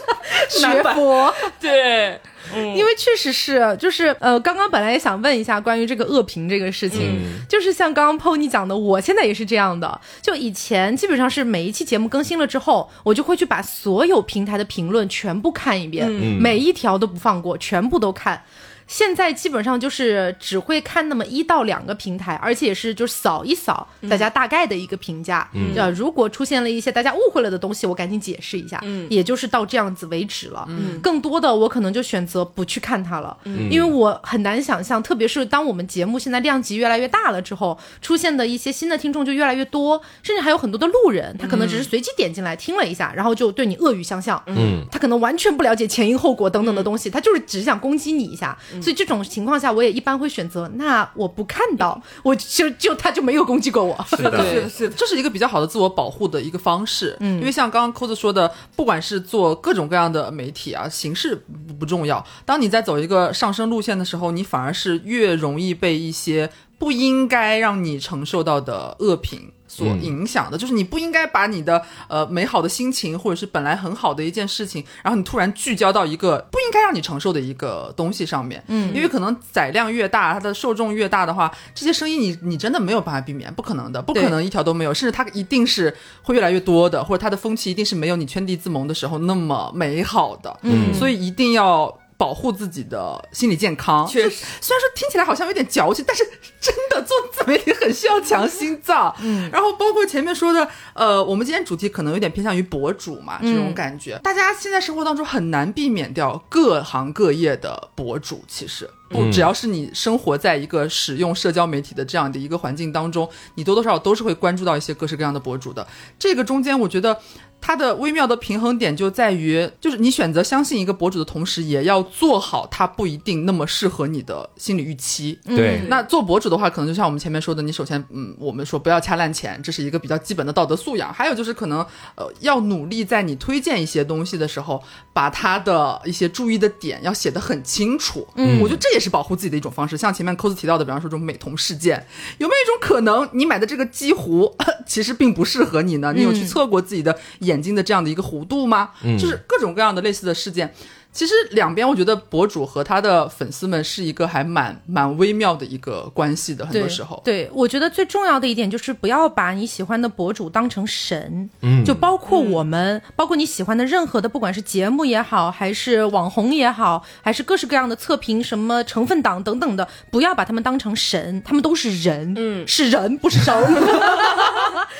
[0.49, 2.19] 学佛，对，
[2.55, 18.43] 嗯，因为确实是，就是呃，刚刚本来也想问一下关于这个恶评这个事情，就是像刚刚 Pony 讲的，我现在也是这样的，就以前基本上是每一期节目更新了之后，我就会去把所有平台的评论全部看一遍，每一条都不放过，全部都看。
[18.87, 25.47] 现在基本上就是只会看那么一到两个平台，而且也是就是扫一扫大家大概的一个评价。
[25.53, 28.79] 嗯，呃，如果出现了一些大家误会了的东西，我赶紧解释一下。
[28.83, 30.65] 嗯，也就是到这样子为止了。
[30.69, 44.41] 嗯，更多的我可能就选择不去看它了，嗯因为我很难想象，特别是当我们节目现在量级越来越大了之后，出现的一些新的听众就越来越多，甚至还有很多的路人，他可能只是随机点进来听了一下，然后就对你恶语相向。
[44.47, 48.57] 嗯，他可能完全不了解前因后果等等的东西，他就是只想攻击你一下。
[48.81, 53.97] 所以这种情况下，我也一般会选择，那我不看到，我就就他就没有攻击过我。
[54.09, 57.15] 是的， 是，是这是一个比较好的自我保护的一个方式。
[57.19, 61.35] 嗯，因为像刚刚扣子说的，不管是做各种各样的媒体啊，形式
[61.67, 62.25] 不不重要。
[62.45, 69.51] 当你在走一个上升路线的时候，你反而是越容易被一些不应该让你承受到的恶评。
[69.67, 78.63] 所影响的，就是你不应该把你的呃美好的心情，或者是本来很好的一件事情，然后你突然聚焦到一个不应该让你承受的一个东西上面。
[78.67, 90.57] 嗯，因为可能载量越大，它的受众越大的话，这些声音你你真的没有办法避免，不可能的，不可能一条都没有，甚至它一定是会越来越多的，或者它的风气一定是没有你圈地自萌的时候那么美好的。
[90.63, 91.97] 嗯，所以一定要。
[92.17, 96.23] 保护自己的心理健康，确实，虽然说听起来好像有点矫情，但是
[96.59, 99.15] 真的做自媒体很需要强心脏。
[99.21, 108.89] 嗯，然后包括前面说的，呃，我们今天主题可能有点偏向于博主嘛，这种感觉，大家现在生活当中很难避免掉各行各业的博主，其实。
[109.09, 115.87] 不，只要是你生活在一个使用社交媒体的这样的一个环境当中，你多多少少都是会关注到一些各式各样的博主的。
[116.19, 117.17] 这个中间，我觉得
[117.59, 125.37] 它的微妙的平衡点就在于，就是你选择相信一个博主的同时，也要做好他不一定那么适合你的心理预期。
[125.45, 131.13] 对，那做博主的话，可能就像我们前面说的，你首先，嗯，我们说不要掐烂钱，这是一个比较基本的道德素养。
[131.13, 131.85] 还有就是可能，
[132.15, 134.81] 呃，要努力在你推荐一些东西的时候，
[135.11, 138.25] 把他的一些注意的点要写得很清楚。
[138.35, 139.97] 嗯，我觉得这也是保护自己的一种方式。
[139.97, 142.05] 像前面扣子提到的，比方说这种美瞳事件，
[142.37, 144.53] 有没有一种可能，你买的这个机弧
[144.87, 146.13] 其实并不适合你呢？
[146.15, 148.91] 你有去测过自己的眼睛的这样的一个弧度吗？
[149.17, 150.73] 就是各种各样的类似的事件。
[151.13, 157.19] 其实两边，我觉得博主和他的粉丝们是一个还蛮蛮微妙的一个关系的，很多时候。
[157.25, 173.55] 对，我觉得最重要的一点就是不要把你喜欢的博主当成神，嗯，就包括我们，包括你喜欢的任何的，不管是节目也好，还是网红也好，还是各式各样的测评，什么成分党等等的，不要把他们当成神，他们都是人，嗯，是人不是神。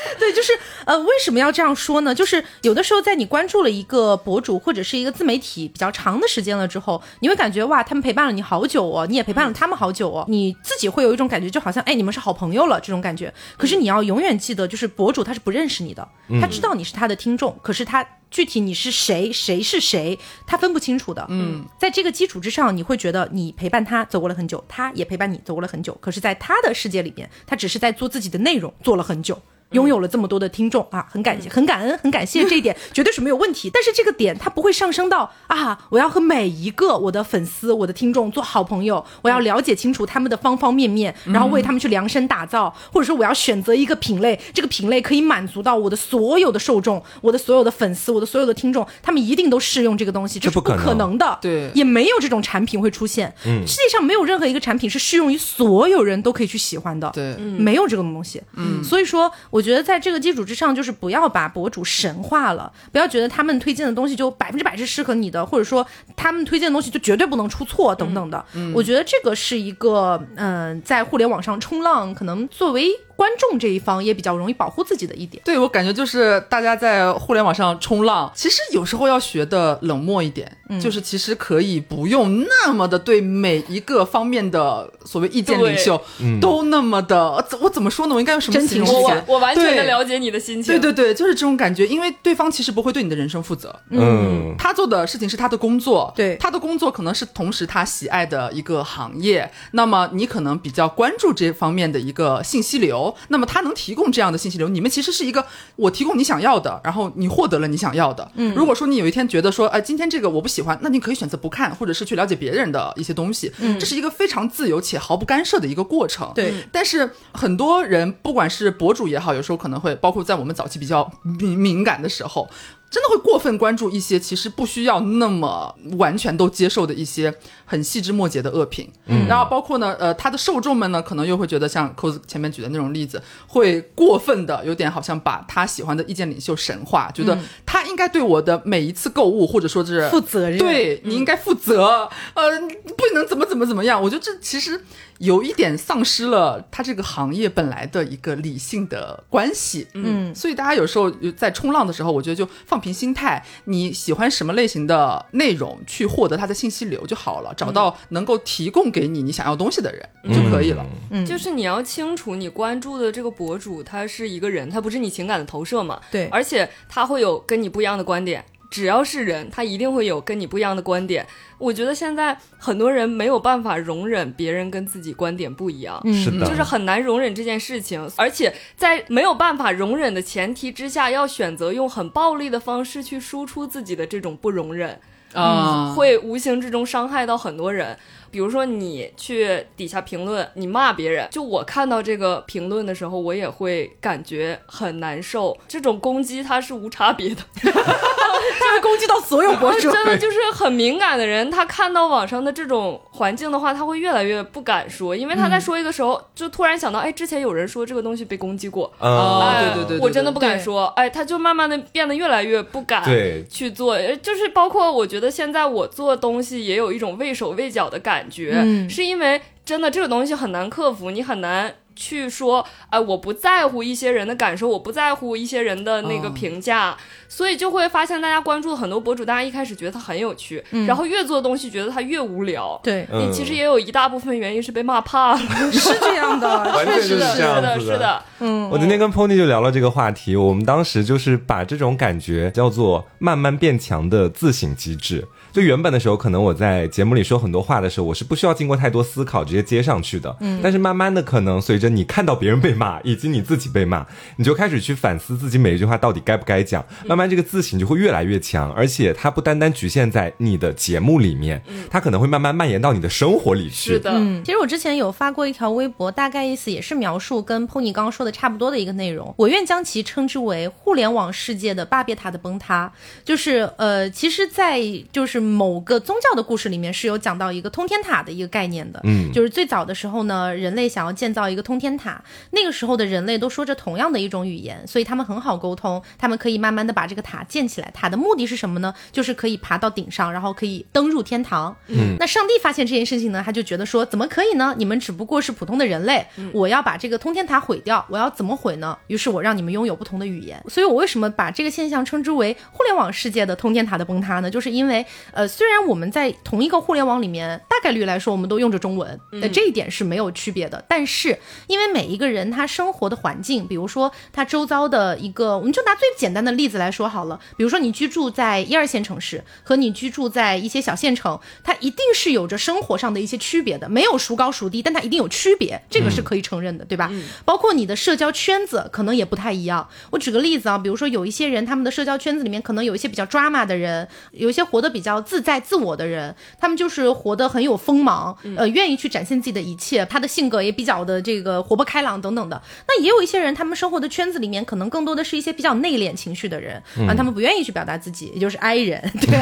[0.20, 0.52] 对，就是
[0.86, 2.14] 呃，为什么要这样说呢？
[2.14, 13.34] 就是有的时候在你关注了一个博主或者是一个自媒体比较长的时间了之后，你会感觉哇，他们陪伴了你好久哦，你也陪伴了他们好久哦，你自己会有一种感觉，就好像哎，你们是好朋友了这种感觉。
[13.58, 16.08] 可是你要永远记得，就是博主他是不认识你的，
[16.42, 18.08] 他知道你是他的听众，可是他。
[18.30, 21.26] 具体你是谁，谁是谁，他分不清楚的。
[21.30, 25.98] 嗯，在这个基础之上，你会觉得你陪伴他走过了很久，他也陪伴你走过了很久。
[26.02, 29.42] 可是，在他的世界里边，他只是在做自己的内容，做了很久。
[29.72, 33.70] 拥有了这么多的听众啊，很感谢，很感恩，很感谢这一点 绝对是没有问题。
[33.74, 51.38] 但是这个点它不会上升到啊，我要和每一个我的粉丝、我的听众做好朋友，我要了解清楚他们的方方面面，然后为他们去量身打造，或者说我要选择一个品类，这个品类可以满足到我的所有的受众、我的所有的粉丝、我的所有的听众，他们一定都适用这个东西，这是不可能的。
[51.42, 53.34] 对也没有这种产品会出现。
[53.46, 57.10] 嗯，世界上没有任何一个产品是适用于所有人都可以去喜欢的。
[57.14, 58.42] 对没有这种东西。
[58.54, 65.86] 嗯，所以说，我觉得在这个基础之上，就是不要把博主神化了，不要觉得他们推荐的东西就百分之百是适合你的，或者说
[66.16, 68.44] 他们推荐的东西就绝对不能出错等等的。
[68.74, 75.42] 我觉得这个是一个，嗯、在互联网上冲浪，可能作为观众这一方也比较容易保护自己的一点。
[75.44, 80.50] 对我感觉就是大家在互联网上冲浪，其实有时候要学的冷漠一点，
[80.80, 86.00] 就是其实可以不用那么的对每一个方面的所谓意见领袖
[86.40, 88.16] 都那么的，怎我怎么说呢？
[88.16, 90.74] 我应该用什么形容词我我完全的了解你的心情。
[90.74, 96.38] 对对对，就是这种感觉，因为对方其实不会对你的人生负责，嗯，他做的事情是他的工作，对。
[96.38, 105.46] 他的工作可能是同时他喜爱的一个行业，那么你可能比较关注这方面的一个信息流，那么他能提供这样的信息流，你们其实是一个
[105.76, 108.32] 我提供你想要的，然后你获得了你想要的。
[108.36, 116.32] 嗯，如果说你有一天觉得说，哎，今天这个我不喜欢，那你可以选择不看，或者是去了解别人的一些东西，嗯，这是一个非常自由且毫不干涉的一个过程。
[116.36, 122.48] 对但是很多人，不管是博主也好，有时候可能会包括在我们早期比较敏敏感的时候，
[122.90, 127.34] 真的会过分关注一些其实不需要那么完全都接受的一些
[127.66, 128.90] 很细枝末节的恶评。
[129.08, 142.60] 嗯，然后包括呢，呃，他的受众们呢，可能又会觉得像扣子前面举的那种例子，会过分的有点好像把他喜欢的意见领袖神化，觉得他应该对我的每一次购物或者说是负责任对你应该负责，呃，
[142.96, 144.02] 不能怎么怎么怎么样。
[144.02, 144.82] 我觉得这其实
[145.20, 149.88] 有一点丧失了他这个行业本来的一个理性的关系。
[149.94, 160.86] 嗯所以大家有时候在冲浪的时候，我觉得就放平心态，你喜欢什么类型的内容，去获得它的信息流就好了，找到能够提供给你你想要东西的人就可以了。
[161.12, 166.00] 嗯，就是你要清楚，你关注的这个博主他是一个人，他不是你情感的投射嘛？
[166.12, 168.44] 对而且他会有跟你不一样的观点。
[168.70, 171.26] 只要是人，他一定会有跟你不一样的观点。
[171.58, 185.00] 我觉得现在很多人没有办法容忍别人跟自己观点不一样，嗯是的，就是很难容忍这件事情，而且在没有办法容忍的前提之下，要选择用很暴力的方式去输出自己的这种不容忍。
[185.34, 187.96] 啊、会无形之中伤害到很多人。
[188.32, 195.58] 比如说，你去底下评论，你骂别人，就我看到这个评论的时候，我也会感觉很难受。
[195.68, 197.72] 这种攻击它是无差别的，它
[198.74, 199.92] 会攻击到所有博主。
[199.92, 213.04] 真的就是很敏感的人，他看到网上的这种环境的话，他会越来越不敢说，因为他在说一个时候，就突然想到，哎，之前有人说这个东西被攻击过，哦嗯，哎对对对对我真的不敢说，哎，他就慢慢的变得越来越不敢
[213.50, 218.90] 去做，呃就是包括我觉得现在我做东西也有一种畏手畏脚的感觉，嗯。
[218.90, 221.74] 是因为真的这个东西很难克服，你很难。
[222.00, 226.32] 去说，哎、我不在乎一些人的感受，我不在乎一些人的那个哦。
[226.32, 226.96] 评价，
[227.28, 232.80] 所以就会发现大家关注很多博主，大家一开始觉得他很有趣，然后越做东西觉得他越无聊。
[232.84, 233.28] 对，嗯。
[233.28, 235.40] 你其实也有一大部分原因是被骂怕了，
[235.74, 245.28] 是这样的， 是确实的这样是的，是的，嗯，我今天跟 Pony 就聊了这个话题，我们当时就是把这种感觉叫做慢慢变强的自省机制。
[245.52, 250.36] 就原本的时候，可能我在节目里说很多话的时候，我是不需要经过太多思考，直接接上去的。
[250.40, 256.86] 嗯，但是慢慢的，可能随着你看到别人被骂， 以及你自己被骂，你就开始去反思自己每一句话到底该不该讲。
[257.06, 263.94] 慢慢这个自省就会越来越强，而且它不单单局限在你的节目里面，它可能会慢慢蔓延到你的生活里去。
[263.94, 269.34] 是的，嗯，其实我之前有发过一条微博，大概意思也是描述跟 Pony 刚刚说的差不多的一个内容。
[269.38, 272.92] 我愿将其称之为互联网世界的巴别塔的崩塌。
[273.24, 274.82] 就是呃，其实，在
[275.12, 279.00] 就是某个宗教的故事里面是有讲到一个通天塔的一个概念的。
[279.04, 282.22] 嗯就是最早的时候呢，人类想要建造一个通天塔，
[282.52, 287.92] 那个时候的人类都说着同样的一种语言，所以他们很好沟通，他们可以慢慢的把这个塔建起来。
[287.94, 288.94] 塔的目的是什么呢？
[289.12, 291.76] 就是可以爬到顶上，然后可以登入天堂。
[291.88, 294.76] 嗯，那上帝发现这件事情呢，他就觉得说，怎么可以呢？
[294.78, 298.98] 你们只不过是普通的人类，我要把这个通天塔毁掉，我要怎么毁呢？
[299.08, 300.62] 于是我让你们拥有不同的语言。
[300.68, 304.50] 所以我为什么把这个现象称之为互联网世界的通天塔的崩塌呢？
[304.50, 310.84] 就是因为，呃，虽然我们在同一个互联网里面，大概率来说我们都用着中文，那、这一点是没有区别的。
[310.88, 327.12] 但是因为每一个人他生活的环境，比如说他周遭的一个，我们就拿最简单的例子来说好了，比如说你居住在一二线城市和你居住在一些小县城，它一定是有着生活上的一些区别的，没有孰高孰低，但它一定有区别，这个是可以承认的，对吧？
[327.46, 329.88] 包括你的社交圈子可能也不太一样。
[330.12, 342.62] 我举个例子啊，比如说有一些人他们的社交圈子里面可能有一些比较 drama 的人，有一些活得比较较自在自我的人，他们就是活得很有锋芒，呃，愿意去展现自己的一切，他的性格也比较的这个活泼开朗等等的。
[342.88, 349.38] 那也有一些人，他们生活的圈子里面可能更多的是一些比较内敛情绪的人啊，他们不愿意去表达自己，也就是 I 人，对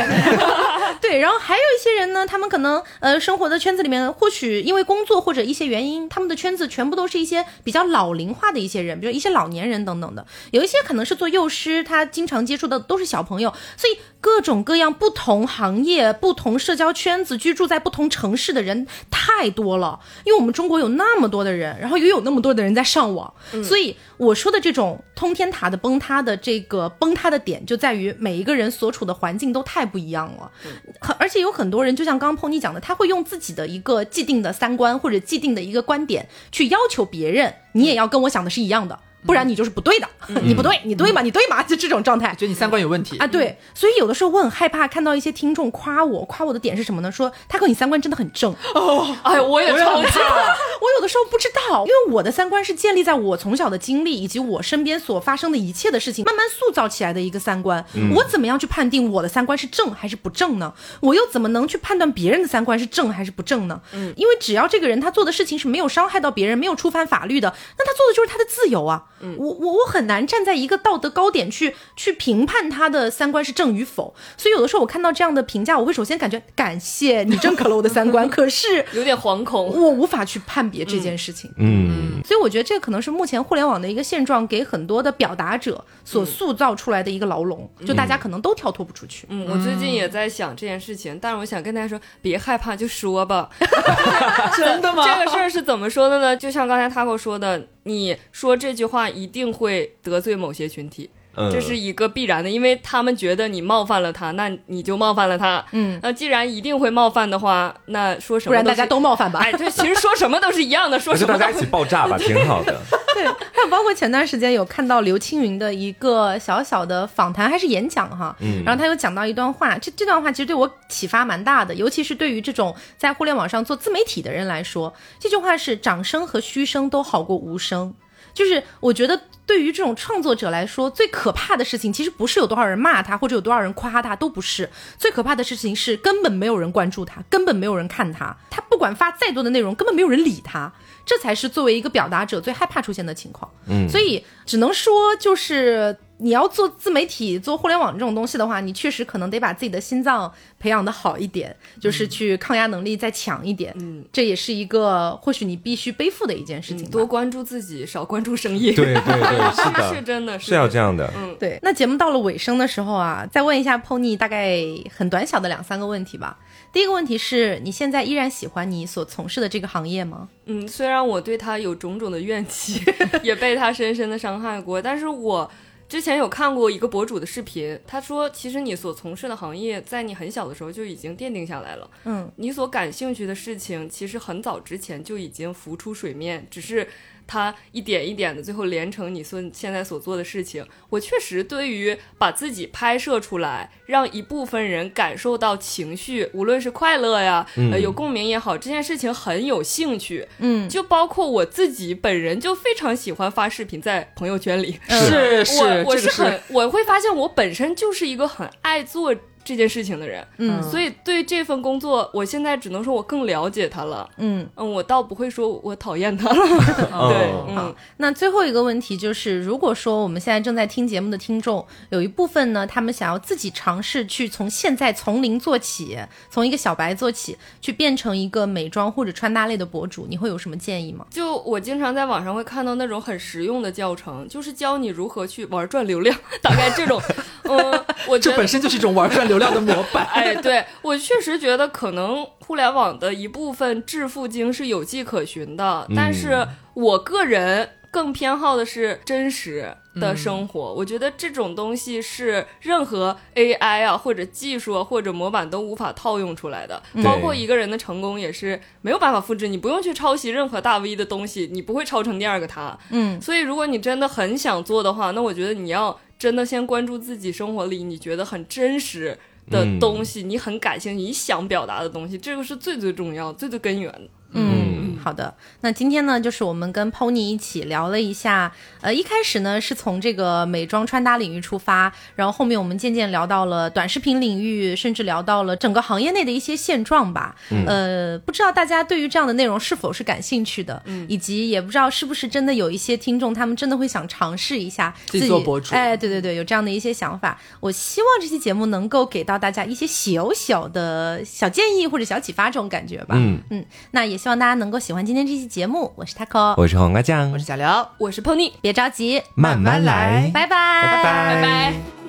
[1.02, 1.20] 对。
[1.20, 10.26] 然后还有一些人呢，他们可能呃生活的圈子里面，或许因为工作或者一些原因，他们的圈子全部都是一些比较老龄化的一些人，比如一些老年人等等的。
[10.52, 20.00] 有一些可能是做幼师，他经常接触的都是小朋友，所以各种各样不同行业、不同社交圈子、居住在不同城市的人太多了。
[20.26, 30.52] 因为我们中国有那么多的人，然后又有那么多的人在上网，所以我说的这种通天塔的崩塌的这个崩塌的点，就在于每一个人所处的环境都太不一样了。
[31.00, 39.00] 很而且有很多人，就像刚刚 Pony 讲的，他会用自己的一个既定的三观或者既定的一个观点去要求别人，你也要跟我想的是一样的。
[39.26, 40.08] 不然你就是不对的，
[40.44, 41.22] 你不对，你对吗？
[41.22, 41.64] 你对吗？
[41.64, 43.28] 就 这种状态，觉得你三观有问题啊。
[43.28, 47.12] 对，所以有的时候我很害怕看到一些听众夸我，夸我的点是什么呢？
[47.12, 49.16] 说他和你三观真的很正哦。
[49.24, 50.56] 哎，我也超怕。
[50.82, 57.84] 我有的时候不知道，因为我的三观是建立在我从小的经历以及我身边所发生的一切的事情慢慢塑造起来的一个三观。
[58.14, 60.74] 我怎么样去判定我的三观是正还是不正呢？
[61.00, 63.82] 我又怎么能去判断别人的三观是正还是不正呢？
[63.94, 69.04] 嗯，因为只要这个人他做的事情是没有伤害到别人，没有触犯法律的，那他做的就是他的自由啊。
[69.38, 81.52] 我我我很难站在一个道德高点去去评判他的三观是正与否，所以有的时候我看到这样的评价，我会首先感觉感谢你认可了我的三观， 可是有点惶恐，我无法去判别这件事情。
[81.58, 89.26] 嗯，所以我觉得这可能是目前互联网的一个现状，给很多的表达者所塑造出来的一个牢笼，就大家可能都跳脱不出去。
[89.30, 93.50] 嗯，我最近也在想这件事情，但是我想跟大家说，别害怕，就说吧。
[94.58, 95.04] 真的吗？
[95.06, 96.36] 这个事儿是怎么说的呢？
[96.36, 101.12] 就像刚才 Taco 说的，你说这句话一定会得罪某些群体。
[101.52, 105.64] 这是一个必然的，因为他们觉得你冒犯了他，那你就冒犯了他。
[105.72, 108.52] 嗯，那既然一定会冒犯的话，那说什么？
[108.52, 109.40] 不然大家都冒犯吧。
[109.42, 112.80] 哎，对，其实说什么都是一样的，说什么大家一起爆炸吧， 挺好的。
[113.14, 127.94] 对，还有包括前段时间有看到刘青云的一个小小的访谈还是演讲哈，嗯，然后他有讲到一段话，这这段话其实对我启发蛮大的，尤其是对于这种在互联网上做自媒体的人来说，这句话是掌声和嘘声都好过无声。
[128.34, 134.70] 就是我觉得，对于这种创作者来说，最可怕的事情其实不是有多少人骂他，或者有多少人夸他，都不是。
[134.98, 140.72] 最可怕的事情是根本没有人关注他，根本没有人看他，他不管发再多的内容，根本没有人理他。
[141.06, 143.52] 这才是作为一个表达者最害怕出现的情况。
[143.68, 145.98] 嗯，所以只能说就是。
[146.18, 153.74] 你要做自媒体、做互联网这种东西的话，你确实可能得把自己的心脏培养的好一点，就是去抗压能力再强一点。
[153.80, 156.90] 嗯，这也是一个或许你必须背负的一件事情。
[156.90, 158.72] 多关注自己，少关注生意。
[158.72, 161.12] 对对对， 是的， 是真的是要这样的。
[161.18, 161.60] 嗯，对。
[161.62, 164.58] 那节目到了尾声的时候啊，再问一下 Pony，大概
[164.96, 166.38] 很短小的两三个问题吧。
[166.72, 170.30] 第一个问题是你现在依然喜欢你所从事的这个行业吗？
[170.46, 172.82] 嗯，虽然我对他有种种的怨气，
[173.24, 175.52] 也被他深深的伤害过，但是我。
[175.88, 181.90] 之前有看过一个博主的视频，他说，其实你所从事的行业，在你很小的时候就已经奠定下来了。
[182.06, 186.88] 嗯，你所感兴趣的事情，其实很早之前就已经浮出水面，只是。
[187.28, 190.66] 它一点一点的，最后连成你所现在所做的事情。
[190.90, 200.28] 我确实对于把自己拍摄出来，让一部分人感受到情绪，无论是快乐呀，呃，有共鸣也好，这件事情很有兴趣。
[200.40, 204.80] 嗯，就包括我自己本人就非常喜欢发视频在朋友圈里。
[204.88, 209.16] 是是，我我是很我会发现我本身就是一个很爱做。
[209.46, 216.36] 这件事情的人，嗯，所以对这份工作，我现在只能说我更了解他了，嗯嗯，我倒不会说我讨厌他了，
[217.08, 217.74] 对，嗯。
[217.98, 225.96] 那最后一个问题就是，如果说我们现在正在听节目的听众有一部分呢，他们想要自己尝试去从现在从零做起，
[226.32, 231.06] 从一个小白做起，去变成一个美妆或者穿搭类的博主，你会有什么建议吗？
[231.12, 237.00] 就我经常在网上会看到那种很实用的教程，就是教你如何去玩转流量， 大概这种，
[237.44, 239.35] 嗯，我这本身就是一种玩转流。
[239.38, 250.74] 流量的模板， 哎，对我确实觉得可能互联网的一部分致富经是有迹可循的，但是我个人更偏好的是真实的生活。
[250.74, 259.48] 我觉得这种东西是任何 AI 啊或者技术或者模板都无法套用出来的，包括一个人的成功也是没有办法复制。
[259.48, 262.78] 你不用去抄袭任何大 V 的东西，你不会抄成第二个他。
[262.90, 265.98] 嗯，所以如果你真的很想做的话，那我觉得你要。
[266.18, 269.18] 真的，先关注自己生活里你觉得很真实
[269.50, 274.10] 的东西，你很感兴趣、你想表达的东西，这个是最最重要、最最根源的。
[274.34, 274.85] 嗯。
[275.04, 287.36] 好的，那今天呢，就是我们跟 Pony 一起聊了一下，呃，一开始呢是从这个美妆穿搭领域出发，然后后面我们渐渐聊到了短视频领域，甚至聊到了整个行业内的一些现状吧。
[287.66, 297.40] 呃，不知道大家对于这样的内容是否是感兴趣的，以及也不知道是不是真的有一些听众他们真的会想尝试一下自己做博主哎，对对对，有这样的一些想法。
[297.60, 303.16] 我希望这期节目能够给到大家一些小小的小建议或者小启发这种感觉吧。
[303.18, 305.92] 嗯嗯，那也希望大家能够喜欢今天这期节目。
[305.96, 307.88] 我是 Taco，我是黄瓜酱我，是小刘。
[307.98, 310.48] 我是 Pony，别着急，慢慢来，拜拜，
[310.84, 312.05] 拜拜拜。